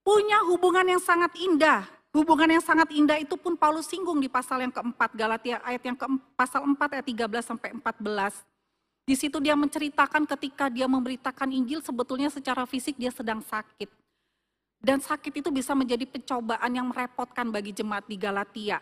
Punya 0.02 0.42
hubungan 0.46 0.86
yang 0.86 1.02
sangat 1.02 1.34
indah 1.38 1.86
Hubungan 2.16 2.48
yang 2.48 2.64
sangat 2.64 2.88
indah 2.96 3.20
itu 3.20 3.36
pun 3.36 3.60
Paulus 3.60 3.92
singgung 3.92 4.16
di 4.16 4.24
pasal 4.24 4.64
yang 4.64 4.72
keempat, 4.72 5.12
Galatia 5.12 5.60
ayat 5.60 5.84
yang 5.84 5.92
ke 6.00 6.08
pasal 6.32 6.64
4 6.64 6.96
ayat 6.96 7.04
13 7.04 7.44
sampai 7.44 7.76
14. 7.76 8.40
Di 9.04 9.12
situ 9.12 9.36
dia 9.36 9.52
menceritakan 9.52 10.24
ketika 10.24 10.72
dia 10.72 10.88
memberitakan 10.88 11.52
Injil 11.52 11.84
sebetulnya 11.84 12.32
secara 12.32 12.64
fisik 12.64 12.96
dia 12.96 13.12
sedang 13.12 13.44
sakit. 13.44 13.92
Dan 14.80 15.04
sakit 15.04 15.44
itu 15.44 15.52
bisa 15.52 15.76
menjadi 15.76 16.08
pencobaan 16.08 16.72
yang 16.72 16.88
merepotkan 16.88 17.52
bagi 17.52 17.76
jemaat 17.76 18.08
di 18.08 18.16
Galatia. 18.16 18.80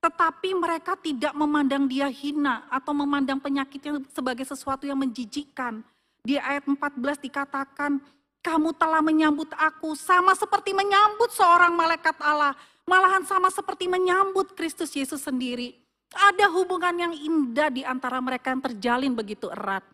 Tetapi 0.00 0.56
mereka 0.56 0.96
tidak 0.96 1.36
memandang 1.36 1.84
dia 1.84 2.08
hina 2.08 2.64
atau 2.72 2.96
memandang 2.96 3.36
penyakitnya 3.36 4.00
sebagai 4.08 4.48
sesuatu 4.48 4.88
yang 4.88 4.96
menjijikan. 4.96 5.84
Di 6.24 6.40
ayat 6.40 6.64
14 6.64 7.20
dikatakan, 7.20 8.00
kamu 8.40 8.72
telah 8.80 9.04
menyambut 9.04 9.52
aku 9.52 9.92
sama 9.92 10.32
seperti 10.32 10.72
menyambut 10.72 11.28
seorang 11.36 11.76
malaikat 11.76 12.16
Allah. 12.24 12.56
Malahan 12.88 13.28
sama 13.28 13.52
seperti 13.52 13.86
menyambut 13.86 14.56
Kristus 14.56 14.96
Yesus 14.96 15.20
sendiri. 15.20 15.76
Ada 16.10 16.48
hubungan 16.48 16.96
yang 16.96 17.12
indah 17.14 17.68
di 17.68 17.84
antara 17.84 18.18
mereka 18.18 18.50
yang 18.50 18.64
terjalin 18.64 19.12
begitu 19.12 19.52
erat. 19.52 19.84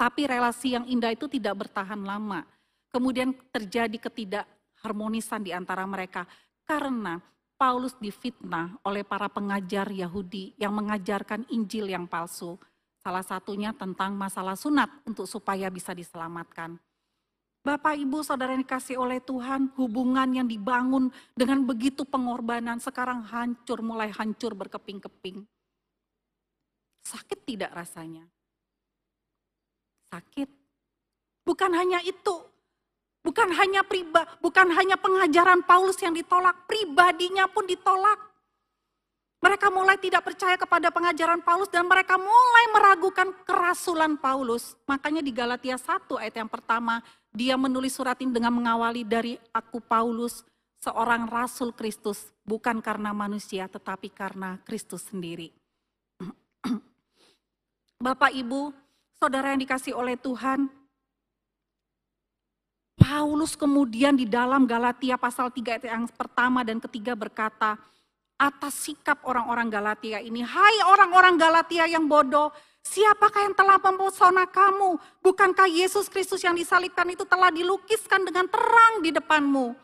Tapi 0.00 0.24
relasi 0.24 0.76
yang 0.76 0.88
indah 0.88 1.12
itu 1.12 1.28
tidak 1.28 1.68
bertahan 1.68 2.00
lama. 2.00 2.48
Kemudian 2.88 3.36
terjadi 3.52 3.96
ketidakharmonisan 4.00 5.44
di 5.44 5.52
antara 5.52 5.84
mereka. 5.84 6.24
Karena 6.64 7.20
Paulus 7.56 7.96
difitnah 7.96 8.76
oleh 8.84 9.00
para 9.00 9.32
pengajar 9.32 9.88
Yahudi 9.88 10.52
yang 10.60 10.76
mengajarkan 10.76 11.48
Injil 11.48 11.88
yang 11.88 12.04
palsu. 12.04 12.60
Salah 13.00 13.24
satunya 13.24 13.72
tentang 13.72 14.12
masalah 14.12 14.52
sunat 14.52 14.92
untuk 15.08 15.24
supaya 15.24 15.72
bisa 15.72 15.96
diselamatkan. 15.96 16.76
Bapak, 17.64 17.98
Ibu, 17.98 18.22
Saudara 18.22 18.54
yang 18.54 18.62
dikasih 18.62 18.94
oleh 18.94 19.18
Tuhan, 19.18 19.74
hubungan 19.74 20.30
yang 20.30 20.46
dibangun 20.46 21.10
dengan 21.34 21.66
begitu 21.66 22.06
pengorbanan 22.06 22.78
sekarang 22.78 23.26
hancur, 23.26 23.82
mulai 23.82 24.12
hancur 24.14 24.54
berkeping-keping. 24.54 25.42
Sakit 27.02 27.42
tidak 27.42 27.74
rasanya? 27.74 28.22
Sakit. 30.12 30.46
Bukan 31.42 31.72
hanya 31.74 31.98
itu, 32.06 32.34
bukan 33.26 33.50
hanya 33.58 33.82
priba, 33.82 34.22
bukan 34.38 34.70
hanya 34.70 34.94
pengajaran 34.94 35.66
Paulus 35.66 35.98
yang 35.98 36.14
ditolak, 36.14 36.70
pribadinya 36.70 37.50
pun 37.50 37.66
ditolak. 37.66 38.22
Mereka 39.42 39.68
mulai 39.68 39.98
tidak 39.98 40.22
percaya 40.22 40.54
kepada 40.54 40.88
pengajaran 40.94 41.42
Paulus 41.42 41.68
dan 41.68 41.84
mereka 41.84 42.16
mulai 42.16 42.64
meragukan 42.72 43.34
kerasulan 43.42 44.16
Paulus. 44.16 44.78
Makanya 44.88 45.20
di 45.20 45.34
Galatia 45.34 45.76
1 45.76 46.08
ayat 46.22 46.34
yang 46.40 46.48
pertama 46.48 47.04
dia 47.34 47.58
menulis 47.58 47.92
surat 47.92 48.16
ini 48.22 48.32
dengan 48.32 48.54
mengawali 48.54 49.04
dari 49.04 49.36
aku 49.52 49.82
Paulus, 49.84 50.40
seorang 50.80 51.28
rasul 51.28 51.76
Kristus, 51.76 52.32
bukan 52.48 52.80
karena 52.80 53.12
manusia 53.12 53.68
tetapi 53.68 54.08
karena 54.08 54.56
Kristus 54.64 55.04
sendiri. 55.12 55.52
Bapak, 58.06 58.32
Ibu, 58.32 58.72
saudara 59.20 59.52
yang 59.52 59.60
dikasih 59.60 59.92
oleh 59.92 60.16
Tuhan, 60.16 60.72
Paulus 63.06 63.54
kemudian 63.54 64.18
di 64.18 64.26
dalam 64.26 64.66
Galatia 64.66 65.14
pasal 65.14 65.54
3 65.54 65.78
ayat 65.78 65.84
yang 65.86 66.10
pertama 66.10 66.66
dan 66.66 66.82
ketiga 66.82 67.14
berkata, 67.14 67.78
atas 68.34 68.74
sikap 68.82 69.22
orang-orang 69.22 69.70
Galatia 69.70 70.18
ini, 70.18 70.42
hai 70.42 70.76
orang-orang 70.90 71.38
Galatia 71.38 71.86
yang 71.86 72.10
bodoh, 72.10 72.50
Siapakah 72.86 73.50
yang 73.50 73.56
telah 73.58 73.82
mempesona 73.82 74.46
kamu? 74.46 74.94
Bukankah 75.18 75.66
Yesus 75.66 76.06
Kristus 76.06 76.38
yang 76.46 76.54
disalibkan 76.54 77.02
itu 77.10 77.26
telah 77.26 77.50
dilukiskan 77.50 78.22
dengan 78.22 78.46
terang 78.46 79.02
di 79.02 79.10
depanmu? 79.10 79.74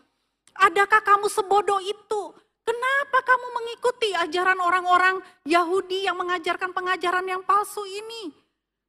Adakah 0.54 1.02
kamu 1.02 1.26
sebodoh 1.26 1.82
itu? 1.82 2.22
Kenapa 2.62 3.18
kamu 3.26 3.46
mengikuti 3.58 4.14
ajaran 4.14 4.54
orang-orang 4.62 5.18
Yahudi 5.42 6.06
yang 6.06 6.14
mengajarkan 6.14 6.70
pengajaran 6.70 7.26
yang 7.26 7.42
palsu 7.42 7.82
ini? 7.82 8.30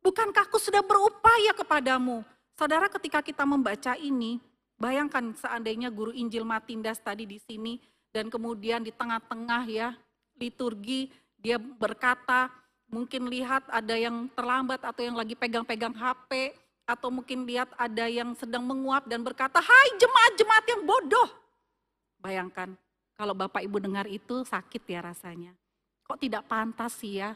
Bukankah 0.06 0.46
aku 0.46 0.62
sudah 0.62 0.86
berupaya 0.86 1.58
kepadamu? 1.58 2.22
Saudara 2.54 2.86
ketika 2.90 3.26
kita 3.26 3.44
membaca 3.44 3.98
ini, 3.98 4.38
bayangkan 4.78 5.34
seandainya 5.34 5.90
guru 5.90 6.14
Injil 6.14 6.46
Matindas 6.46 7.02
tadi 7.02 7.26
di 7.26 7.42
sini 7.42 7.82
dan 8.14 8.30
kemudian 8.30 8.86
di 8.86 8.94
tengah-tengah 8.94 9.64
ya 9.66 9.90
liturgi 10.38 11.10
dia 11.42 11.60
berkata, 11.60 12.48
mungkin 12.88 13.28
lihat 13.28 13.68
ada 13.68 13.98
yang 13.98 14.32
terlambat 14.32 14.80
atau 14.86 15.02
yang 15.04 15.18
lagi 15.18 15.36
pegang-pegang 15.36 15.92
HP, 15.92 16.56
atau 16.84 17.12
mungkin 17.12 17.48
lihat 17.48 17.72
ada 17.80 18.08
yang 18.08 18.36
sedang 18.36 18.64
menguap 18.64 19.08
dan 19.08 19.24
berkata, 19.24 19.60
hai 19.60 19.88
jemaat-jemaat 20.00 20.66
yang 20.68 20.82
bodoh. 20.88 21.30
Bayangkan, 22.20 22.76
kalau 23.16 23.36
Bapak 23.36 23.64
Ibu 23.64 23.84
dengar 23.84 24.08
itu 24.08 24.44
sakit 24.48 24.84
ya 24.88 25.04
rasanya. 25.04 25.52
Kok 26.08 26.20
tidak 26.20 26.48
pantas 26.48 26.96
sih 27.00 27.20
ya 27.20 27.36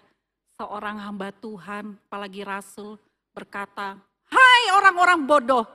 seorang 0.56 1.00
hamba 1.00 1.32
Tuhan, 1.36 1.96
apalagi 2.08 2.48
Rasul, 2.48 3.00
berkata, 3.32 4.00
hai 4.58 4.74
orang-orang 4.74 5.22
bodoh, 5.22 5.66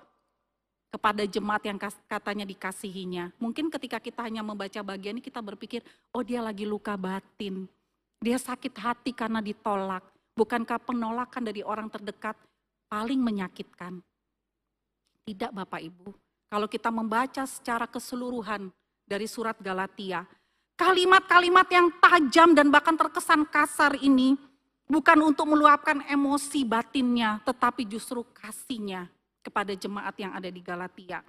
kepada 0.93 1.25
jemaat 1.25 1.65
yang 1.65 1.81
katanya 2.05 2.45
dikasihinya. 2.45 3.33
Mungkin 3.41 3.73
ketika 3.73 3.97
kita 3.97 4.21
hanya 4.29 4.45
membaca 4.45 4.83
bagian 4.85 5.17
ini 5.17 5.25
kita 5.25 5.41
berpikir, 5.41 5.81
oh 6.13 6.21
dia 6.21 6.45
lagi 6.45 6.69
luka 6.69 6.99
batin. 7.01 7.65
Dia 8.21 8.37
sakit 8.37 8.75
hati 8.77 9.17
karena 9.17 9.41
ditolak. 9.41 10.05
Bukankah 10.37 10.77
penolakan 10.85 11.43
dari 11.49 11.65
orang 11.65 11.89
terdekat 11.89 12.37
paling 12.93 13.19
menyakitkan? 13.19 14.05
Tidak 15.25 15.51
Bapak 15.51 15.81
Ibu. 15.81 16.13
Kalau 16.53 16.69
kita 16.69 16.93
membaca 16.93 17.49
secara 17.49 17.89
keseluruhan 17.89 18.69
dari 19.09 19.25
surat 19.25 19.57
Galatia, 19.65 20.29
kalimat-kalimat 20.77 21.69
yang 21.73 21.89
tajam 22.05 22.53
dan 22.53 22.69
bahkan 22.69 23.01
terkesan 23.01 23.49
kasar 23.49 23.97
ini 24.05 24.37
bukan 24.87 25.19
untuk 25.23 25.51
meluapkan 25.51 26.03
emosi 26.07 26.67
batinnya, 26.67 27.43
tetapi 27.47 27.87
justru 27.87 28.23
kasihnya 28.37 29.11
kepada 29.43 29.75
jemaat 29.75 30.15
yang 30.17 30.33
ada 30.33 30.49
di 30.49 30.63
Galatia. 30.63 31.21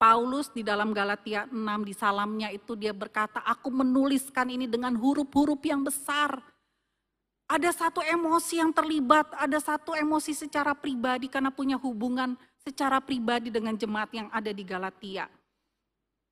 Paulus 0.00 0.48
di 0.48 0.64
dalam 0.64 0.96
Galatia 0.96 1.44
6 1.44 1.60
di 1.84 1.92
salamnya 1.92 2.48
itu 2.48 2.72
dia 2.72 2.96
berkata, 2.96 3.44
aku 3.44 3.68
menuliskan 3.68 4.48
ini 4.48 4.64
dengan 4.64 4.96
huruf-huruf 4.96 5.60
yang 5.60 5.84
besar. 5.84 6.40
Ada 7.44 7.68
satu 7.74 8.00
emosi 8.00 8.64
yang 8.64 8.72
terlibat, 8.72 9.28
ada 9.36 9.60
satu 9.60 9.92
emosi 9.92 10.32
secara 10.32 10.72
pribadi 10.72 11.28
karena 11.28 11.52
punya 11.52 11.76
hubungan 11.76 12.32
secara 12.64 12.96
pribadi 13.04 13.52
dengan 13.52 13.76
jemaat 13.76 14.08
yang 14.16 14.28
ada 14.32 14.48
di 14.48 14.64
Galatia. 14.64 15.28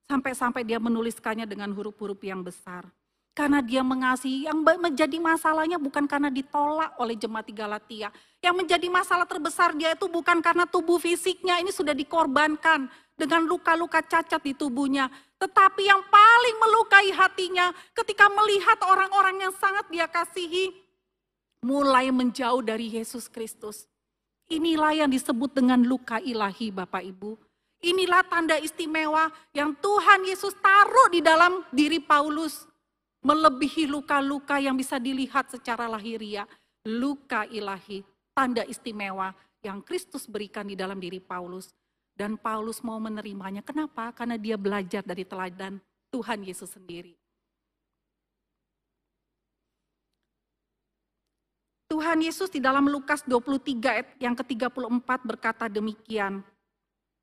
Sampai-sampai 0.09 0.65
dia 0.65 0.81
menuliskannya 0.81 1.45
dengan 1.45 1.69
huruf-huruf 1.77 2.25
yang 2.25 2.41
besar. 2.41 2.89
Karena 3.37 3.63
dia 3.63 3.87
mengasihi, 3.87 4.51
yang 4.51 4.61
menjadi 4.61 5.15
masalahnya 5.23 5.79
bukan 5.79 6.11
karena 6.11 6.27
ditolak 6.27 6.99
oleh 6.99 7.15
jemaat 7.15 7.47
di 7.47 7.55
Galatia. 7.55 8.09
Yang 8.43 8.55
menjadi 8.55 8.87
masalah 8.91 9.27
terbesar 9.31 9.79
dia 9.79 9.95
itu 9.95 10.11
bukan 10.11 10.43
karena 10.43 10.67
tubuh 10.67 10.99
fisiknya, 10.99 11.63
ini 11.63 11.71
sudah 11.71 11.95
dikorbankan 11.95 12.91
dengan 13.15 13.47
luka-luka 13.47 14.03
cacat 14.03 14.43
di 14.43 14.55
tubuhnya. 14.59 15.11
Tetapi 15.39 15.83
yang 15.87 16.03
paling 16.07 16.57
melukai 16.59 17.09
hatinya 17.15 17.71
ketika 17.95 18.27
melihat 18.27 18.79
orang-orang 18.83 19.47
yang 19.47 19.55
sangat 19.55 19.87
dia 19.87 20.11
kasihi 20.11 20.75
mulai 21.63 22.11
menjauh 22.15 22.63
dari 22.63 22.91
Yesus 22.91 23.27
Kristus. 23.27 23.87
Inilah 24.49 24.97
yang 24.97 25.11
disebut 25.13 25.53
dengan 25.53 25.85
luka 25.85 26.23
ilahi 26.25 26.73
Bapak 26.73 27.05
Ibu. 27.05 27.37
Inilah 27.85 28.27
tanda 28.27 28.59
istimewa 28.59 29.31
yang 29.55 29.77
Tuhan 29.79 30.27
Yesus 30.27 30.57
taruh 30.59 31.09
di 31.13 31.23
dalam 31.23 31.63
diri 31.71 32.03
Paulus. 32.03 32.67
Melebihi 33.19 33.91
luka-luka 33.91 34.63
yang 34.63 34.79
bisa 34.79 35.03
dilihat 35.03 35.51
secara 35.51 35.91
lahiriah. 35.91 36.47
Luka 36.87 37.45
ilahi, 37.51 38.07
tanda 38.31 38.63
istimewa 38.65 39.35
yang 39.61 39.83
Kristus 39.83 40.31
berikan 40.31 40.65
di 40.65 40.79
dalam 40.79 41.03
diri 41.03 41.19
Paulus. 41.19 41.75
Dan 42.15 42.39
Paulus 42.39 42.83
mau 42.83 42.99
menerimanya. 42.99 43.63
Kenapa? 43.63 44.11
Karena 44.15 44.35
dia 44.35 44.59
belajar 44.59 45.07
dari 45.07 45.23
teladan 45.23 45.79
Tuhan 46.11 46.43
Yesus 46.43 46.75
sendiri. 46.75 47.15
Tuhan 51.89 52.21
Yesus 52.21 52.53
di 52.53 52.61
dalam 52.61 52.85
Lukas 52.85 53.25
23 53.25 54.21
yang 54.21 54.37
ke-34 54.37 55.09
berkata 55.25 55.73
demikian. 55.73 56.45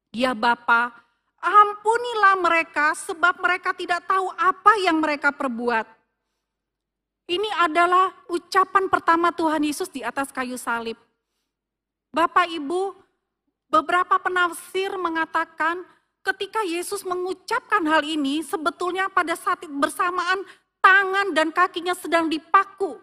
Ya 0.09 0.33
Bapa, 0.33 1.04
ampunilah 1.45 2.35
mereka 2.41 2.97
sebab 2.97 3.37
mereka 3.37 3.77
tidak 3.77 4.01
tahu 4.09 4.33
apa 4.33 4.73
yang 4.81 4.97
mereka 4.97 5.29
perbuat. 5.29 5.85
Ini 7.29 7.49
adalah 7.61 8.09
ucapan 8.29 8.89
pertama 8.89 9.29
Tuhan 9.29 9.61
Yesus 9.61 9.89
di 9.89 10.01
atas 10.01 10.33
kayu 10.33 10.57
salib. 10.57 10.97
Bapak 12.13 12.49
Ibu, 12.49 13.05
Beberapa 13.75 14.21
penafsir 14.21 14.93
mengatakan 14.95 15.81
ketika 16.21 16.61
Yesus 16.63 17.01
mengucapkan 17.03 17.81
hal 17.89 18.05
ini 18.05 18.45
sebetulnya 18.45 19.09
pada 19.09 19.33
saat 19.33 19.65
bersamaan 19.65 20.45
tangan 20.79 21.33
dan 21.33 21.49
kakinya 21.49 21.97
sedang 21.97 22.29
dipaku 22.29 22.95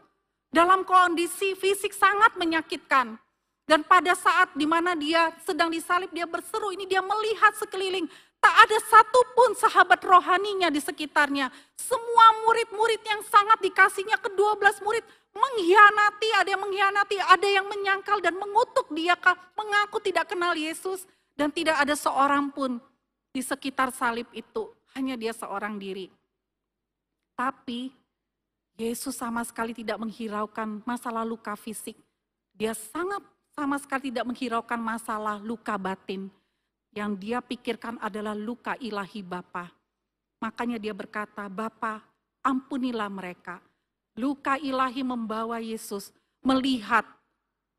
dalam 0.48 0.86
kondisi 0.86 1.58
fisik 1.58 1.92
sangat 1.92 2.38
menyakitkan. 2.38 3.18
Dan 3.62 3.86
pada 3.86 4.16
saat 4.18 4.56
di 4.58 4.66
mana 4.66 4.96
dia 4.98 5.30
sedang 5.46 5.70
disalib, 5.70 6.10
dia 6.10 6.26
berseru, 6.26 6.74
ini 6.74 6.82
dia 6.88 6.98
melihat 6.98 7.54
sekeliling. 7.54 8.10
Tak 8.42 8.54
ada 8.66 8.78
satupun 8.90 9.54
sahabat 9.54 10.02
rohaninya 10.02 10.66
di 10.66 10.82
sekitarnya. 10.82 11.46
Semua 11.78 12.26
murid-murid 12.42 12.98
yang 13.06 13.22
sangat 13.22 13.62
dikasihnya, 13.62 14.18
kedua 14.18 14.58
belas 14.58 14.82
murid, 14.82 15.06
mengkhianati, 15.30 16.28
ada 16.34 16.48
yang 16.50 16.62
mengkhianati, 16.66 17.16
ada 17.22 17.46
yang 17.46 17.66
menyangkal 17.70 18.18
dan 18.18 18.34
mengutuk 18.34 18.90
dia 18.90 19.14
mengaku 19.54 20.02
tidak 20.02 20.26
kenal 20.26 20.58
Yesus 20.58 21.06
dan 21.38 21.54
tidak 21.54 21.78
ada 21.78 21.94
seorang 21.94 22.50
pun 22.50 22.82
di 23.30 23.40
sekitar 23.40 23.94
salib 23.94 24.26
itu, 24.34 24.74
hanya 24.98 25.14
dia 25.14 25.30
seorang 25.30 25.78
diri. 25.78 26.10
Tapi 27.38 27.94
Yesus 28.74 29.14
sama 29.14 29.46
sekali 29.46 29.70
tidak 29.70 30.02
menghiraukan 30.02 30.82
masalah 30.82 31.22
luka 31.22 31.54
fisik. 31.54 31.94
Dia 32.52 32.74
sangat 32.74 33.22
sama 33.54 33.78
sekali 33.78 34.10
tidak 34.10 34.26
menghiraukan 34.34 34.80
masalah 34.82 35.38
luka 35.38 35.78
batin. 35.78 36.26
Yang 36.92 37.12
dia 37.24 37.38
pikirkan 37.40 37.96
adalah 37.98 38.36
luka 38.36 38.76
ilahi 38.76 39.24
Bapa. 39.24 39.72
Makanya 40.44 40.76
dia 40.76 40.92
berkata, 40.92 41.48
Bapa 41.48 42.04
ampunilah 42.44 43.08
mereka 43.08 43.64
Luka 44.12 44.60
ilahi 44.60 45.00
membawa 45.00 45.56
Yesus 45.56 46.12
melihat 46.44 47.08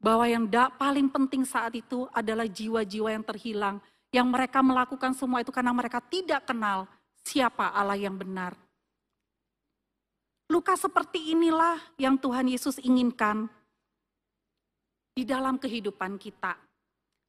bahwa 0.02 0.26
yang 0.26 0.50
paling 0.82 1.06
penting 1.06 1.46
saat 1.46 1.78
itu 1.78 2.10
adalah 2.10 2.50
jiwa-jiwa 2.50 3.14
yang 3.14 3.26
terhilang. 3.26 3.78
Yang 4.14 4.28
mereka 4.30 4.60
melakukan 4.62 5.14
semua 5.14 5.42
itu 5.42 5.54
karena 5.54 5.74
mereka 5.74 6.02
tidak 6.02 6.46
kenal 6.46 6.90
siapa 7.22 7.70
Allah 7.74 7.98
yang 7.98 8.18
benar. 8.18 8.58
Luka 10.50 10.78
seperti 10.78 11.34
inilah 11.34 11.82
yang 11.98 12.18
Tuhan 12.18 12.46
Yesus 12.50 12.78
inginkan 12.82 13.50
di 15.18 15.26
dalam 15.26 15.58
kehidupan 15.58 16.18
kita. 16.18 16.58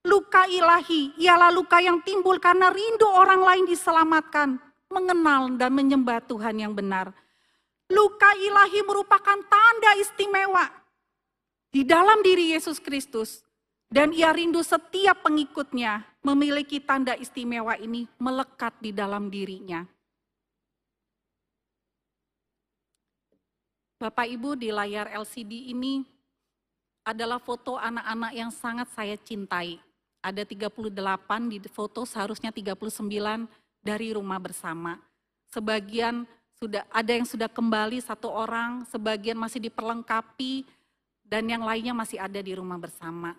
Luka 0.04 0.44
ilahi 0.44 1.16
ialah 1.16 1.48
luka 1.48 1.80
yang 1.80 2.04
timbul 2.04 2.36
karena 2.36 2.68
rindu 2.68 3.08
orang 3.08 3.40
lain 3.40 3.64
diselamatkan, 3.64 4.60
mengenal 4.92 5.56
dan 5.56 5.72
menyembah 5.72 6.20
Tuhan 6.28 6.60
yang 6.60 6.76
benar. 6.76 7.08
Luka 7.88 8.36
ilahi 8.36 8.84
merupakan 8.84 9.40
tanda 9.48 9.90
istimewa 9.96 10.68
di 11.72 11.82
dalam 11.88 12.20
diri 12.20 12.52
Yesus 12.52 12.78
Kristus. 12.78 13.40
Dan 13.94 14.10
ia 14.10 14.34
rindu 14.34 14.58
setiap 14.58 15.22
pengikutnya 15.22 16.02
memiliki 16.26 16.82
tanda 16.82 17.14
istimewa 17.14 17.78
ini 17.78 18.10
melekat 18.18 18.74
di 18.82 18.90
dalam 18.90 19.30
dirinya. 19.30 19.86
Bapak 24.02 24.26
Ibu 24.26 24.58
di 24.58 24.74
layar 24.74 25.14
LCD 25.14 25.70
ini 25.70 26.02
adalah 27.06 27.38
foto 27.38 27.78
anak-anak 27.78 28.32
yang 28.34 28.50
sangat 28.50 28.90
saya 28.90 29.14
cintai. 29.14 29.83
Ada 30.24 30.48
38 30.48 30.88
di 31.52 31.60
foto 31.68 32.08
seharusnya 32.08 32.48
39 32.48 33.44
dari 33.84 34.16
rumah 34.16 34.40
bersama. 34.40 34.96
Sebagian 35.52 36.24
sudah 36.56 36.88
ada 36.88 37.12
yang 37.12 37.28
sudah 37.28 37.52
kembali 37.52 38.00
satu 38.00 38.32
orang, 38.32 38.88
sebagian 38.88 39.36
masih 39.36 39.60
diperlengkapi, 39.68 40.64
dan 41.20 41.44
yang 41.44 41.60
lainnya 41.60 41.92
masih 41.92 42.16
ada 42.16 42.40
di 42.40 42.56
rumah 42.56 42.80
bersama. 42.80 43.36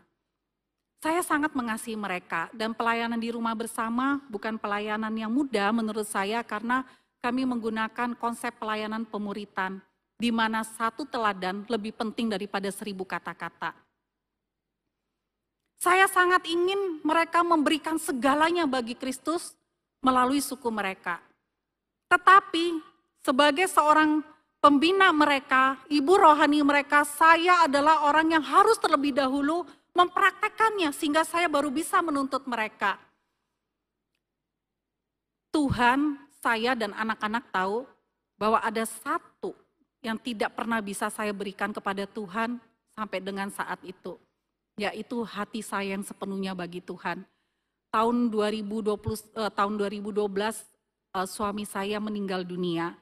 Saya 1.01 1.25
sangat 1.25 1.57
mengasihi 1.57 1.97
mereka, 1.97 2.53
dan 2.53 2.77
pelayanan 2.77 3.17
di 3.17 3.33
rumah 3.33 3.57
bersama 3.57 4.21
bukan 4.29 4.57
pelayanan 4.61 5.13
yang 5.13 5.33
mudah 5.33 5.73
menurut 5.73 6.05
saya 6.05 6.45
karena 6.45 6.85
kami 7.21 7.45
menggunakan 7.49 8.13
konsep 8.17 8.53
pelayanan 8.61 9.05
pemuritan, 9.05 9.81
di 10.21 10.29
mana 10.29 10.61
satu 10.61 11.05
teladan 11.05 11.65
lebih 11.65 11.97
penting 11.97 12.29
daripada 12.29 12.69
seribu 12.69 13.05
kata-kata. 13.05 13.84
Saya 15.85 16.09
sangat 16.09 16.49
ingin 16.49 16.97
mereka 17.05 17.45
memberikan 17.45 18.01
segalanya 18.01 18.65
bagi 18.65 18.97
Kristus 18.97 19.53
melalui 20.01 20.41
suku 20.41 20.65
mereka. 20.73 21.21
Tetapi 22.09 22.81
sebagai 23.21 23.69
seorang 23.69 24.25
pembina 24.57 25.13
mereka, 25.13 25.77
ibu 25.85 26.17
rohani 26.17 26.65
mereka, 26.65 27.05
saya 27.05 27.69
adalah 27.69 28.01
orang 28.09 28.33
yang 28.33 28.41
harus 28.41 28.81
terlebih 28.81 29.13
dahulu 29.13 29.61
mempraktekannya 29.93 30.89
sehingga 30.89 31.21
saya 31.21 31.45
baru 31.45 31.69
bisa 31.69 32.01
menuntut 32.01 32.41
mereka. 32.49 32.97
Tuhan, 35.53 36.17
saya 36.41 36.73
dan 36.73 36.97
anak-anak 36.97 37.45
tahu 37.53 37.85
bahwa 38.41 38.57
ada 38.57 38.89
satu 38.89 39.53
yang 40.01 40.17
tidak 40.17 40.49
pernah 40.57 40.81
bisa 40.81 41.13
saya 41.13 41.29
berikan 41.29 41.69
kepada 41.69 42.09
Tuhan 42.09 42.57
sampai 42.97 43.21
dengan 43.21 43.53
saat 43.53 43.77
itu, 43.85 44.17
yaitu 44.75 45.23
hati 45.23 45.63
saya 45.63 45.95
yang 45.95 46.03
sepenuhnya 46.03 46.51
bagi 46.51 46.83
Tuhan. 46.83 47.23
Tahun 47.91 48.15
2020 48.27 48.91
eh, 49.39 49.51
tahun 49.51 49.73
2012 49.79 50.19
eh, 51.15 51.27
suami 51.27 51.63
saya 51.63 51.97
meninggal 52.03 52.43
dunia 52.43 52.95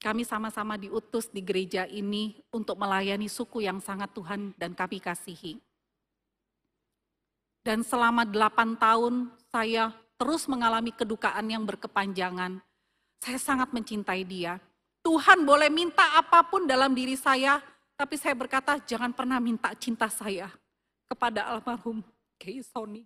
kami 0.00 0.24
sama-sama 0.24 0.80
diutus 0.80 1.28
di 1.28 1.44
gereja 1.44 1.84
ini 1.84 2.40
untuk 2.56 2.80
melayani 2.80 3.28
suku 3.28 3.68
yang 3.68 3.84
sangat 3.84 4.08
Tuhan 4.16 4.56
dan 4.56 4.72
kami 4.72 4.96
kasihi. 4.96 5.60
Dan 7.60 7.84
selama 7.84 8.24
delapan 8.24 8.80
tahun 8.80 9.28
saya 9.52 9.92
terus 10.16 10.48
mengalami 10.48 10.96
kedukaan 10.96 11.44
yang 11.52 11.68
berkepanjangan. 11.68 12.64
Saya 13.20 13.36
sangat 13.36 13.76
mencintai 13.76 14.24
dia. 14.24 14.56
Tuhan 15.04 15.44
boleh 15.44 15.68
minta 15.68 16.16
apa 16.16 16.48
pun 16.48 16.64
dalam 16.64 16.96
diri 16.96 17.20
saya, 17.20 17.60
tapi 17.92 18.16
saya 18.16 18.32
berkata 18.32 18.80
jangan 18.80 19.12
pernah 19.12 19.36
minta 19.36 19.76
cinta 19.76 20.08
saya 20.08 20.48
kepada 21.10 21.50
almarhum 21.50 22.06
Kay 22.38 22.62
Sony. 22.62 23.02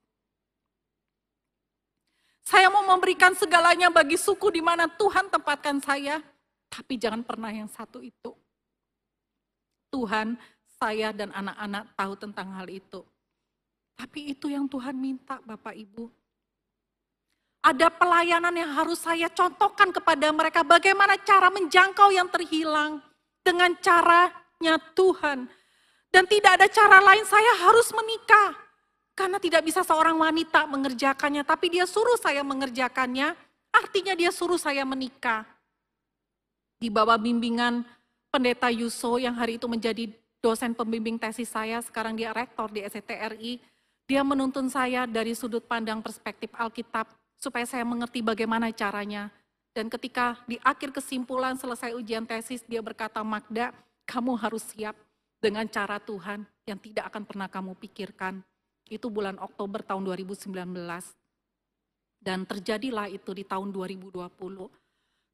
Saya 2.45 2.69
mau 2.69 2.85
memberikan 2.85 3.33
segalanya 3.33 3.88
bagi 3.88 4.21
suku 4.21 4.53
di 4.53 4.61
mana 4.61 4.85
Tuhan 4.85 5.33
tempatkan 5.33 5.81
saya, 5.81 6.21
tapi 6.69 7.01
jangan 7.01 7.25
pernah 7.25 7.49
yang 7.49 7.67
satu 7.73 8.05
itu. 8.05 8.37
Tuhan, 9.88 10.37
saya 10.77 11.17
dan 11.17 11.33
anak-anak 11.33 11.97
tahu 11.97 12.12
tentang 12.21 12.53
hal 12.53 12.69
itu. 12.69 13.01
Tapi 13.97 14.37
itu 14.37 14.53
yang 14.53 14.69
Tuhan 14.69 14.93
minta 14.93 15.40
Bapak 15.40 15.73
Ibu. 15.73 16.12
Ada 17.64 17.88
pelayanan 17.88 18.53
yang 18.53 18.77
harus 18.77 19.01
saya 19.01 19.33
contohkan 19.33 19.88
kepada 19.88 20.29
mereka 20.29 20.61
bagaimana 20.61 21.17
cara 21.17 21.49
menjangkau 21.49 22.12
yang 22.12 22.29
terhilang 22.29 23.01
dengan 23.40 23.73
caranya 23.81 24.77
Tuhan. 24.93 25.49
Dan 26.14 26.31
tidak 26.31 26.62
ada 26.62 26.70
cara 26.70 27.03
lain 27.03 27.27
saya 27.27 27.66
harus 27.66 27.90
menikah. 27.90 28.55
Karena 29.18 29.42
tidak 29.42 29.66
bisa 29.66 29.83
seorang 29.83 30.14
wanita 30.14 30.62
mengerjakannya, 30.70 31.42
tapi 31.42 31.74
dia 31.74 31.90
suruh 31.90 32.14
saya 32.14 32.46
mengerjakannya, 32.46 33.35
artinya 33.74 34.14
dia 34.14 34.31
suruh 34.31 34.59
saya 34.59 34.87
menikah. 34.87 35.42
Di 36.79 36.87
bawah 36.87 37.18
bimbingan 37.18 37.83
pendeta 38.31 38.70
Yuso 38.70 39.18
yang 39.18 39.35
hari 39.35 39.59
itu 39.59 39.66
menjadi 39.66 40.07
dosen 40.38 40.70
pembimbing 40.79 41.18
tesis 41.18 41.50
saya, 41.50 41.83
sekarang 41.83 42.14
dia 42.14 42.31
rektor 42.31 42.70
di 42.70 42.87
SCTRI, 42.87 43.59
dia 44.07 44.22
menuntun 44.22 44.70
saya 44.70 45.11
dari 45.11 45.35
sudut 45.35 45.66
pandang 45.66 45.98
perspektif 45.98 46.50
Alkitab, 46.55 47.11
supaya 47.42 47.66
saya 47.66 47.83
mengerti 47.83 48.22
bagaimana 48.22 48.70
caranya. 48.70 49.35
Dan 49.74 49.90
ketika 49.90 50.38
di 50.46 50.62
akhir 50.62 50.94
kesimpulan 50.94 51.59
selesai 51.59 51.90
ujian 51.98 52.22
tesis, 52.22 52.62
dia 52.66 52.79
berkata, 52.83 53.18
Magda, 53.27 53.74
kamu 54.07 54.38
harus 54.38 54.62
siap 54.70 54.94
dengan 55.38 55.66
cara 55.68 56.01
Tuhan 56.01 56.44
yang 56.64 56.79
tidak 56.81 57.12
akan 57.12 57.23
pernah 57.25 57.49
kamu 57.49 57.77
pikirkan. 57.79 58.40
Itu 58.88 59.09
bulan 59.09 59.40
Oktober 59.40 59.81
tahun 59.81 60.05
2019. 60.05 60.55
Dan 62.20 62.49
terjadilah 62.49 63.12
itu 63.12 63.37
di 63.37 63.44
tahun 63.44 63.68
2020. 63.68 64.16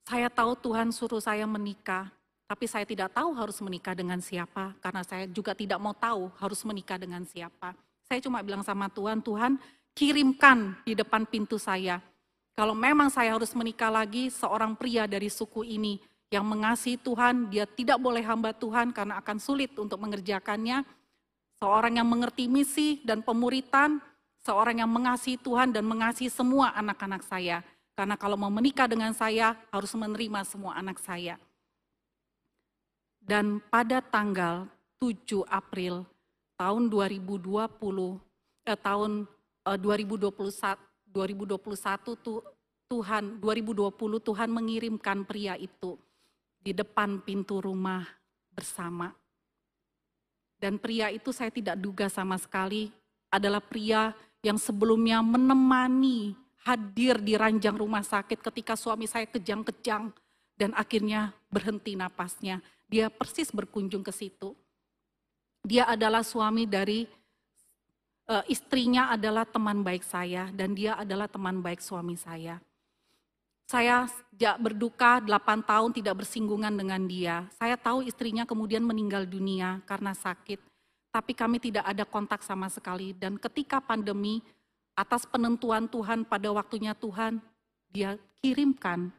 Saya 0.07 0.27
tahu 0.27 0.59
Tuhan 0.59 0.91
suruh 0.91 1.23
saya 1.23 1.47
menikah, 1.47 2.11
tapi 2.51 2.67
saya 2.67 2.83
tidak 2.83 3.15
tahu 3.15 3.31
harus 3.39 3.63
menikah 3.63 3.95
dengan 3.95 4.19
siapa, 4.19 4.75
karena 4.83 5.07
saya 5.07 5.31
juga 5.31 5.55
tidak 5.55 5.79
mau 5.79 5.95
tahu 5.95 6.27
harus 6.43 6.59
menikah 6.67 6.99
dengan 6.99 7.23
siapa. 7.23 7.79
Saya 8.11 8.19
cuma 8.19 8.43
bilang 8.43 8.67
sama 8.67 8.91
Tuhan, 8.91 9.23
Tuhan 9.23 9.55
kirimkan 9.95 10.83
di 10.83 10.99
depan 10.99 11.23
pintu 11.31 11.63
saya. 11.63 12.03
Kalau 12.59 12.75
memang 12.75 13.07
saya 13.07 13.39
harus 13.39 13.55
menikah 13.55 13.87
lagi, 13.87 14.35
seorang 14.35 14.75
pria 14.75 15.07
dari 15.07 15.31
suku 15.31 15.63
ini 15.63 16.03
yang 16.31 16.47
mengasihi 16.47 16.95
Tuhan, 16.95 17.51
dia 17.51 17.67
tidak 17.67 17.99
boleh 17.99 18.23
hamba 18.23 18.55
Tuhan 18.55 18.95
karena 18.95 19.19
akan 19.19 19.37
sulit 19.43 19.75
untuk 19.75 19.99
mengerjakannya. 19.99 20.87
Seorang 21.59 21.99
yang 21.99 22.09
mengerti 22.09 22.47
misi 22.47 23.03
dan 23.03 23.21
pemuritan, 23.21 23.99
seorang 24.47 24.81
yang 24.81 24.89
mengasihi 24.89 25.37
Tuhan 25.37 25.75
dan 25.75 25.85
mengasihi 25.85 26.31
semua 26.31 26.71
anak-anak 26.79 27.27
saya. 27.27 27.67
Karena 27.99 28.15
kalau 28.15 28.39
mau 28.39 28.49
menikah 28.49 28.87
dengan 28.87 29.13
saya, 29.13 29.59
harus 29.75 29.93
menerima 29.93 30.47
semua 30.47 30.79
anak 30.79 31.03
saya. 31.03 31.37
Dan 33.21 33.61
pada 33.69 34.01
tanggal 34.01 34.71
7 35.03 35.45
April 35.51 36.07
tahun 36.57 36.89
2020 36.89 37.51
eh, 38.65 38.79
tahun 38.79 39.27
eh, 39.67 39.79
2021 39.81 40.31
2021 41.11 42.23
tuh 42.23 42.41
Tuhan 42.87 43.43
2020 43.43 43.97
Tuhan 43.99 44.49
mengirimkan 44.49 45.27
pria 45.27 45.59
itu 45.59 45.99
di 46.61 46.77
depan 46.77 47.25
pintu 47.25 47.59
rumah 47.59 48.05
bersama. 48.53 49.11
Dan 50.61 50.77
pria 50.77 51.09
itu 51.09 51.33
saya 51.33 51.49
tidak 51.49 51.81
duga 51.81 52.13
sama 52.13 52.37
sekali 52.37 52.93
adalah 53.33 53.65
pria 53.65 54.13
yang 54.45 54.61
sebelumnya 54.61 55.25
menemani 55.25 56.37
hadir 56.69 57.17
di 57.21 57.33
ranjang 57.37 57.73
rumah 57.73 58.05
sakit 58.05 58.45
ketika 58.45 58.77
suami 58.77 59.09
saya 59.09 59.25
kejang-kejang 59.25 60.13
dan 60.61 60.77
akhirnya 60.77 61.33
berhenti 61.49 61.97
napasnya. 61.97 62.61
Dia 62.85 63.09
persis 63.09 63.49
berkunjung 63.49 64.05
ke 64.05 64.13
situ. 64.13 64.53
Dia 65.65 65.89
adalah 65.89 66.21
suami 66.21 66.69
dari 66.69 67.09
uh, 68.29 68.45
istrinya 68.49 69.09
adalah 69.13 69.49
teman 69.49 69.81
baik 69.81 70.05
saya 70.05 70.53
dan 70.53 70.77
dia 70.77 70.97
adalah 71.01 71.27
teman 71.27 71.65
baik 71.65 71.81
suami 71.81 72.21
saya. 72.21 72.61
Saya 73.71 74.11
sejak 74.11 74.59
berduka 74.59 75.23
8 75.23 75.63
tahun 75.63 75.95
tidak 75.95 76.27
bersinggungan 76.27 76.75
dengan 76.75 77.07
dia. 77.07 77.47
Saya 77.55 77.79
tahu 77.79 78.03
istrinya 78.03 78.43
kemudian 78.43 78.83
meninggal 78.83 79.23
dunia 79.23 79.79
karena 79.87 80.11
sakit. 80.11 80.59
Tapi 81.15 81.33
kami 81.39 81.63
tidak 81.63 81.87
ada 81.87 82.03
kontak 82.03 82.43
sama 82.43 82.67
sekali. 82.67 83.15
Dan 83.15 83.39
ketika 83.39 83.79
pandemi, 83.79 84.43
atas 84.99 85.23
penentuan 85.23 85.87
Tuhan 85.87 86.27
pada 86.27 86.51
waktunya 86.51 86.99
Tuhan, 86.99 87.39
dia 87.95 88.19
kirimkan 88.43 89.15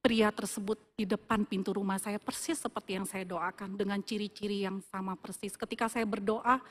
pria 0.00 0.32
tersebut 0.32 0.80
di 0.96 1.04
depan 1.04 1.44
pintu 1.44 1.76
rumah 1.76 2.00
saya 2.00 2.16
persis 2.16 2.56
seperti 2.56 2.96
yang 2.96 3.04
saya 3.04 3.28
doakan 3.28 3.76
dengan 3.76 4.00
ciri-ciri 4.00 4.64
yang 4.64 4.80
sama 4.88 5.20
persis. 5.20 5.52
Ketika 5.52 5.92
saya 5.92 6.08
berdoa, 6.08 6.64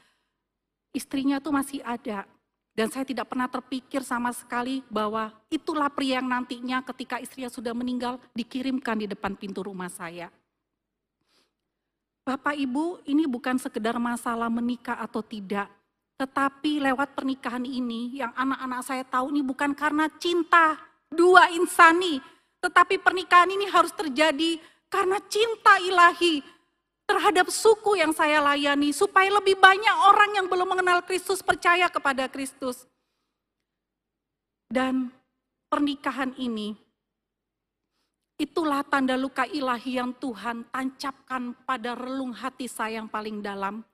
istrinya 0.90 1.38
tuh 1.38 1.54
masih 1.54 1.86
ada. 1.86 2.26
Dan 2.74 2.90
saya 2.90 3.06
tidak 3.06 3.30
pernah 3.30 3.46
terpikir 3.46 4.02
sama 4.02 4.34
sekali 4.34 4.82
bahwa 4.90 5.30
itulah 5.54 5.94
pria 5.94 6.18
yang 6.18 6.26
nantinya 6.26 6.82
ketika 6.82 7.22
istrinya 7.22 7.54
sudah 7.54 7.70
meninggal 7.70 8.18
dikirimkan 8.34 8.98
di 8.98 9.06
depan 9.06 9.38
pintu 9.38 9.62
rumah 9.62 9.94
saya. 9.94 10.34
Bapak 12.26 12.58
Ibu, 12.58 13.06
ini 13.06 13.30
bukan 13.30 13.62
sekedar 13.62 14.00
masalah 14.02 14.50
menikah 14.50 14.98
atau 14.98 15.22
tidak. 15.22 15.70
Tetapi 16.18 16.82
lewat 16.82 17.14
pernikahan 17.14 17.68
ini 17.68 18.18
yang 18.18 18.34
anak-anak 18.34 18.82
saya 18.82 19.04
tahu 19.06 19.30
ini 19.30 19.46
bukan 19.46 19.76
karena 19.78 20.10
cinta 20.18 20.80
dua 21.14 21.54
insani, 21.54 22.18
tetapi 22.64 22.98
pernikahan 22.98 23.52
ini 23.54 23.70
harus 23.70 23.92
terjadi 23.94 24.58
karena 24.88 25.20
cinta 25.26 25.78
ilahi 25.84 26.40
terhadap 27.04 27.52
suku 27.52 28.00
yang 28.00 28.16
saya 28.16 28.40
layani, 28.40 28.96
supaya 28.96 29.30
lebih 29.30 29.60
banyak 29.60 29.96
orang 30.08 30.32
yang 30.40 30.48
belum 30.48 30.68
mengenal 30.76 31.04
Kristus 31.04 31.44
percaya 31.44 31.88
kepada 31.92 32.28
Kristus. 32.32 32.88
Dan 34.72 35.14
pernikahan 35.70 36.34
ini, 36.40 36.74
itulah 38.42 38.82
tanda 38.82 39.14
luka 39.14 39.46
ilahi 39.46 40.02
yang 40.02 40.16
Tuhan 40.18 40.66
tancapkan 40.74 41.54
pada 41.68 41.94
relung 41.94 42.34
hati 42.34 42.66
saya 42.66 43.04
yang 43.04 43.10
paling 43.12 43.44
dalam. 43.44 43.86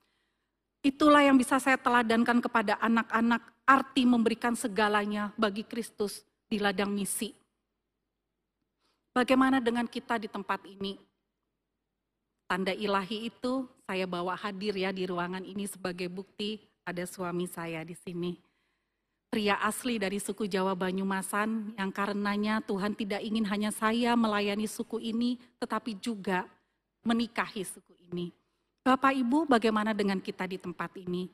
Itulah 0.80 1.28
yang 1.28 1.36
bisa 1.36 1.60
saya 1.60 1.76
teladankan 1.76 2.40
kepada 2.40 2.80
anak-anak, 2.80 3.44
arti 3.68 4.08
memberikan 4.08 4.56
segalanya 4.56 5.36
bagi 5.36 5.68
Kristus 5.68 6.24
di 6.48 6.56
ladang 6.56 6.96
misi. 6.96 7.36
Bagaimana 9.12 9.60
dengan 9.60 9.84
kita 9.84 10.16
di 10.16 10.32
tempat 10.32 10.64
ini? 10.64 11.09
Tanda 12.50 12.74
ilahi 12.74 13.30
itu 13.30 13.70
saya 13.86 14.10
bawa 14.10 14.34
hadir 14.34 14.74
ya 14.74 14.90
di 14.90 15.06
ruangan 15.06 15.46
ini 15.46 15.70
sebagai 15.70 16.10
bukti 16.10 16.58
ada 16.82 17.06
suami 17.06 17.46
saya 17.46 17.86
di 17.86 17.94
sini. 17.94 18.42
Pria 19.30 19.62
asli 19.62 20.02
dari 20.02 20.18
suku 20.18 20.50
Jawa 20.50 20.74
Banyumasan 20.74 21.78
yang 21.78 21.94
karenanya 21.94 22.66
Tuhan 22.66 22.98
tidak 22.98 23.22
ingin 23.22 23.46
hanya 23.46 23.70
saya 23.70 24.18
melayani 24.18 24.66
suku 24.66 24.98
ini, 24.98 25.38
tetapi 25.62 26.02
juga 26.02 26.50
menikahi 27.06 27.62
suku 27.62 27.94
ini. 28.10 28.34
Bapak 28.82 29.14
Ibu 29.14 29.46
bagaimana 29.46 29.94
dengan 29.94 30.18
kita 30.18 30.50
di 30.50 30.58
tempat 30.58 30.98
ini? 30.98 31.30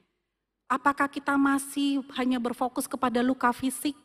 Apakah 0.68 1.08
kita 1.08 1.40
masih 1.40 2.04
hanya 2.20 2.44
berfokus 2.44 2.92
kepada 2.92 3.24
luka 3.24 3.56
fisik 3.56 3.96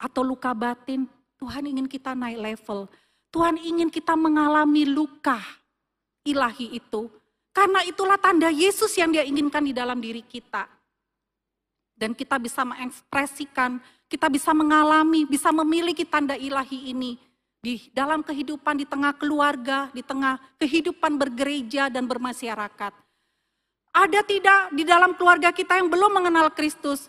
atau 0.00 0.24
luka 0.24 0.56
batin? 0.56 1.04
Tuhan 1.36 1.68
ingin 1.68 1.84
kita 1.84 2.16
naik 2.16 2.40
level. 2.40 2.88
Tuhan 3.28 3.60
ingin 3.60 3.92
kita 3.92 4.16
mengalami 4.16 4.88
luka 4.88 5.44
ilahi 6.24 6.80
itu. 6.80 7.12
Karena 7.54 7.86
itulah 7.86 8.18
tanda 8.18 8.50
Yesus 8.50 8.90
yang 8.98 9.14
dia 9.14 9.22
inginkan 9.22 9.62
di 9.62 9.70
dalam 9.70 10.02
diri 10.02 10.24
kita. 10.24 10.66
Dan 11.94 12.10
kita 12.10 12.42
bisa 12.42 12.66
mengekspresikan, 12.66 13.78
kita 14.10 14.26
bisa 14.26 14.50
mengalami, 14.50 15.22
bisa 15.22 15.54
memiliki 15.54 16.02
tanda 16.02 16.34
ilahi 16.34 16.90
ini 16.90 17.14
di 17.62 17.86
dalam 17.94 18.26
kehidupan 18.26 18.82
di 18.82 18.82
tengah 18.82 19.14
keluarga, 19.14 19.86
di 19.94 20.02
tengah 20.02 20.42
kehidupan 20.58 21.14
bergereja 21.14 21.86
dan 21.86 22.10
bermasyarakat. 22.10 22.92
Ada 23.94 24.20
tidak 24.26 24.60
di 24.74 24.82
dalam 24.82 25.14
keluarga 25.14 25.54
kita 25.54 25.78
yang 25.78 25.86
belum 25.86 26.18
mengenal 26.18 26.50
Kristus? 26.50 27.06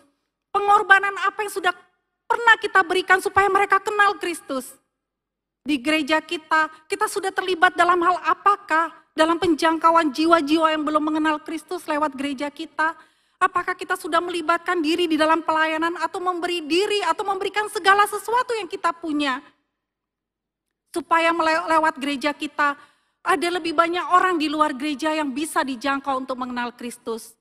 Pengorbanan 0.54 1.18
apa 1.26 1.42
yang 1.42 1.50
sudah 1.50 1.74
pernah 2.30 2.54
kita 2.62 2.86
berikan 2.86 3.18
supaya 3.18 3.50
mereka 3.50 3.82
kenal 3.82 4.14
Kristus? 4.22 4.70
di 5.66 5.82
gereja 5.82 6.22
kita, 6.22 6.70
kita 6.86 7.10
sudah 7.10 7.34
terlibat 7.34 7.74
dalam 7.74 7.98
hal 7.98 8.22
apakah? 8.22 8.94
Dalam 9.16 9.40
penjangkauan 9.40 10.12
jiwa-jiwa 10.12 10.76
yang 10.76 10.84
belum 10.84 11.08
mengenal 11.08 11.40
Kristus 11.40 11.88
lewat 11.88 12.12
gereja 12.12 12.52
kita? 12.52 12.92
Apakah 13.40 13.72
kita 13.72 13.96
sudah 13.96 14.20
melibatkan 14.20 14.84
diri 14.84 15.08
di 15.08 15.16
dalam 15.16 15.40
pelayanan 15.40 15.96
atau 16.04 16.20
memberi 16.20 16.60
diri 16.60 17.00
atau 17.00 17.24
memberikan 17.24 17.64
segala 17.72 18.04
sesuatu 18.04 18.52
yang 18.52 18.68
kita 18.68 18.92
punya? 18.92 19.40
Supaya 20.92 21.32
lewat 21.64 21.96
gereja 21.96 22.36
kita 22.36 22.76
ada 23.24 23.48
lebih 23.48 23.72
banyak 23.72 24.04
orang 24.12 24.36
di 24.36 24.52
luar 24.52 24.76
gereja 24.76 25.16
yang 25.16 25.32
bisa 25.32 25.64
dijangkau 25.64 26.20
untuk 26.20 26.36
mengenal 26.36 26.76
Kristus. 26.76 27.32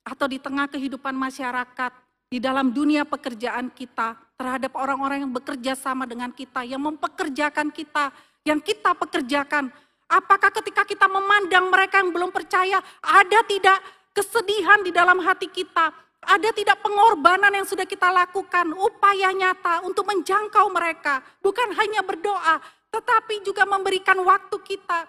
Atau 0.00 0.32
di 0.32 0.40
tengah 0.40 0.64
kehidupan 0.64 1.12
masyarakat, 1.12 1.92
di 2.32 2.40
dalam 2.40 2.72
dunia 2.72 3.04
pekerjaan 3.04 3.68
kita 3.68 4.16
terhadap 4.40 4.72
orang-orang 4.80 5.28
yang 5.28 5.32
bekerja 5.32 5.76
sama 5.76 6.08
dengan 6.08 6.32
kita, 6.32 6.64
yang 6.64 6.80
mempekerjakan 6.80 7.68
kita, 7.68 8.08
yang 8.48 8.64
kita 8.64 8.96
pekerjakan. 8.96 9.68
Apakah 10.10 10.50
ketika 10.50 10.82
kita 10.82 11.06
memandang 11.06 11.70
mereka 11.70 12.02
yang 12.02 12.10
belum 12.10 12.34
percaya, 12.34 12.82
ada 12.98 13.40
tidak 13.46 13.78
kesedihan 14.10 14.82
di 14.82 14.90
dalam 14.90 15.22
hati 15.22 15.46
kita? 15.46 15.94
Ada 16.20 16.50
tidak 16.50 16.82
pengorbanan 16.82 17.54
yang 17.54 17.64
sudah 17.64 17.86
kita 17.86 18.10
lakukan, 18.10 18.74
upaya 18.74 19.30
nyata 19.30 19.86
untuk 19.86 20.04
menjangkau 20.10 20.66
mereka, 20.68 21.22
bukan 21.38 21.72
hanya 21.78 22.02
berdoa, 22.02 22.60
tetapi 22.90 23.40
juga 23.46 23.64
memberikan 23.64 24.18
waktu 24.20 24.52
kita, 24.60 25.08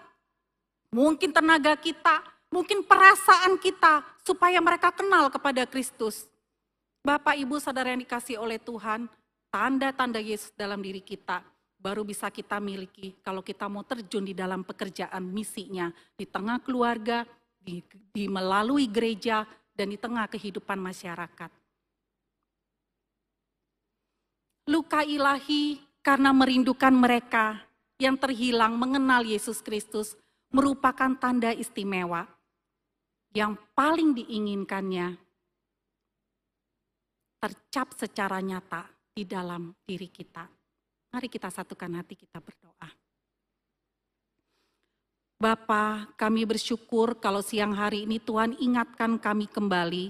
mungkin 0.94 1.34
tenaga 1.34 1.76
kita, 1.76 2.22
mungkin 2.48 2.86
perasaan 2.86 3.60
kita, 3.60 4.06
supaya 4.24 4.62
mereka 4.62 4.94
kenal 4.94 5.28
kepada 5.28 5.68
Kristus. 5.68 6.30
Bapak, 7.02 7.36
Ibu, 7.36 7.58
saudara 7.60 7.92
yang 7.92 8.00
dikasih 8.00 8.38
oleh 8.40 8.56
Tuhan, 8.56 9.10
tanda-tanda 9.52 10.22
Yesus 10.22 10.54
dalam 10.56 10.80
diri 10.80 11.04
kita 11.04 11.51
baru 11.82 12.06
bisa 12.06 12.30
kita 12.30 12.62
miliki 12.62 13.18
kalau 13.26 13.42
kita 13.42 13.66
mau 13.66 13.82
terjun 13.82 14.22
di 14.22 14.30
dalam 14.30 14.62
pekerjaan 14.62 15.26
misinya 15.26 15.90
di 16.14 16.22
tengah 16.22 16.62
keluarga, 16.62 17.26
di, 17.58 17.82
di 18.14 18.30
melalui 18.30 18.86
gereja, 18.86 19.42
dan 19.74 19.90
di 19.90 19.98
tengah 19.98 20.30
kehidupan 20.30 20.78
masyarakat. 20.78 21.50
Luka 24.70 25.02
ilahi 25.02 25.82
karena 26.06 26.30
merindukan 26.30 26.94
mereka 26.94 27.66
yang 27.98 28.14
terhilang 28.14 28.78
mengenal 28.78 29.26
Yesus 29.26 29.58
Kristus 29.58 30.14
merupakan 30.54 31.18
tanda 31.18 31.50
istimewa 31.50 32.30
yang 33.34 33.58
paling 33.74 34.14
diinginkannya 34.14 35.18
tercap 37.42 37.90
secara 37.98 38.38
nyata 38.38 38.86
di 39.10 39.26
dalam 39.26 39.74
diri 39.82 40.06
kita. 40.06 40.61
Mari 41.12 41.28
kita 41.28 41.52
satukan 41.52 41.92
hati 42.00 42.16
kita 42.16 42.40
berdoa. 42.40 42.88
Bapa, 45.36 46.08
kami 46.16 46.48
bersyukur 46.48 47.20
kalau 47.20 47.44
siang 47.44 47.76
hari 47.76 48.08
ini 48.08 48.16
Tuhan 48.16 48.56
ingatkan 48.56 49.20
kami 49.20 49.44
kembali. 49.44 50.08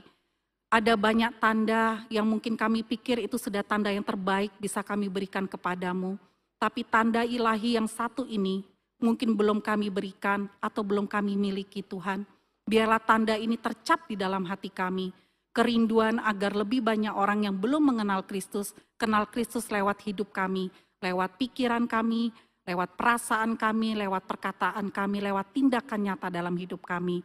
Ada 0.71 0.95
banyak 0.95 1.43
tanda 1.43 2.07
yang 2.07 2.23
mungkin 2.31 2.55
kami 2.55 2.87
pikir 2.87 3.19
itu 3.19 3.35
sudah 3.35 3.67
tanda 3.67 3.91
yang 3.91 4.07
terbaik 4.07 4.55
bisa 4.62 4.79
kami 4.87 5.11
berikan 5.11 5.51
kepadamu. 5.51 6.15
Tapi 6.62 6.87
tanda 6.87 7.27
ilahi 7.27 7.83
yang 7.83 7.91
satu 7.91 8.23
ini 8.23 8.62
mungkin 9.03 9.35
belum 9.35 9.59
kami 9.59 9.91
berikan 9.91 10.47
atau 10.62 10.87
belum 10.87 11.11
kami 11.11 11.35
miliki 11.35 11.83
Tuhan. 11.83 12.23
Biarlah 12.62 13.03
tanda 13.03 13.35
ini 13.35 13.59
tercap 13.59 14.07
di 14.07 14.15
dalam 14.15 14.47
hati 14.47 14.71
kami. 14.71 15.11
Kerinduan 15.51 16.23
agar 16.23 16.55
lebih 16.55 16.79
banyak 16.79 17.12
orang 17.12 17.51
yang 17.51 17.59
belum 17.59 17.91
mengenal 17.91 18.23
Kristus, 18.23 18.71
kenal 18.95 19.27
Kristus 19.29 19.69
lewat 19.69 20.01
hidup 20.09 20.33
kami, 20.33 20.73
lewat 21.03 21.37
pikiran 21.37 21.91
kami, 21.91 22.31
lewat 22.62 22.95
perasaan 22.95 23.59
kami, 23.59 23.99
lewat 23.99 24.23
perkataan 24.25 24.95
kami, 24.95 25.19
lewat 25.19 25.51
tindakan 25.51 26.01
nyata 26.07 26.31
dalam 26.31 26.55
hidup 26.55 26.87
kami. 26.87 27.21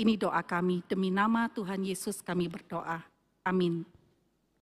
Ini 0.00 0.18
doa 0.18 0.42
kami, 0.42 0.82
demi 0.88 1.14
nama 1.14 1.46
Tuhan 1.52 1.86
Yesus 1.86 2.24
kami 2.24 2.50
berdoa. 2.50 2.98
Amin. 3.46 3.99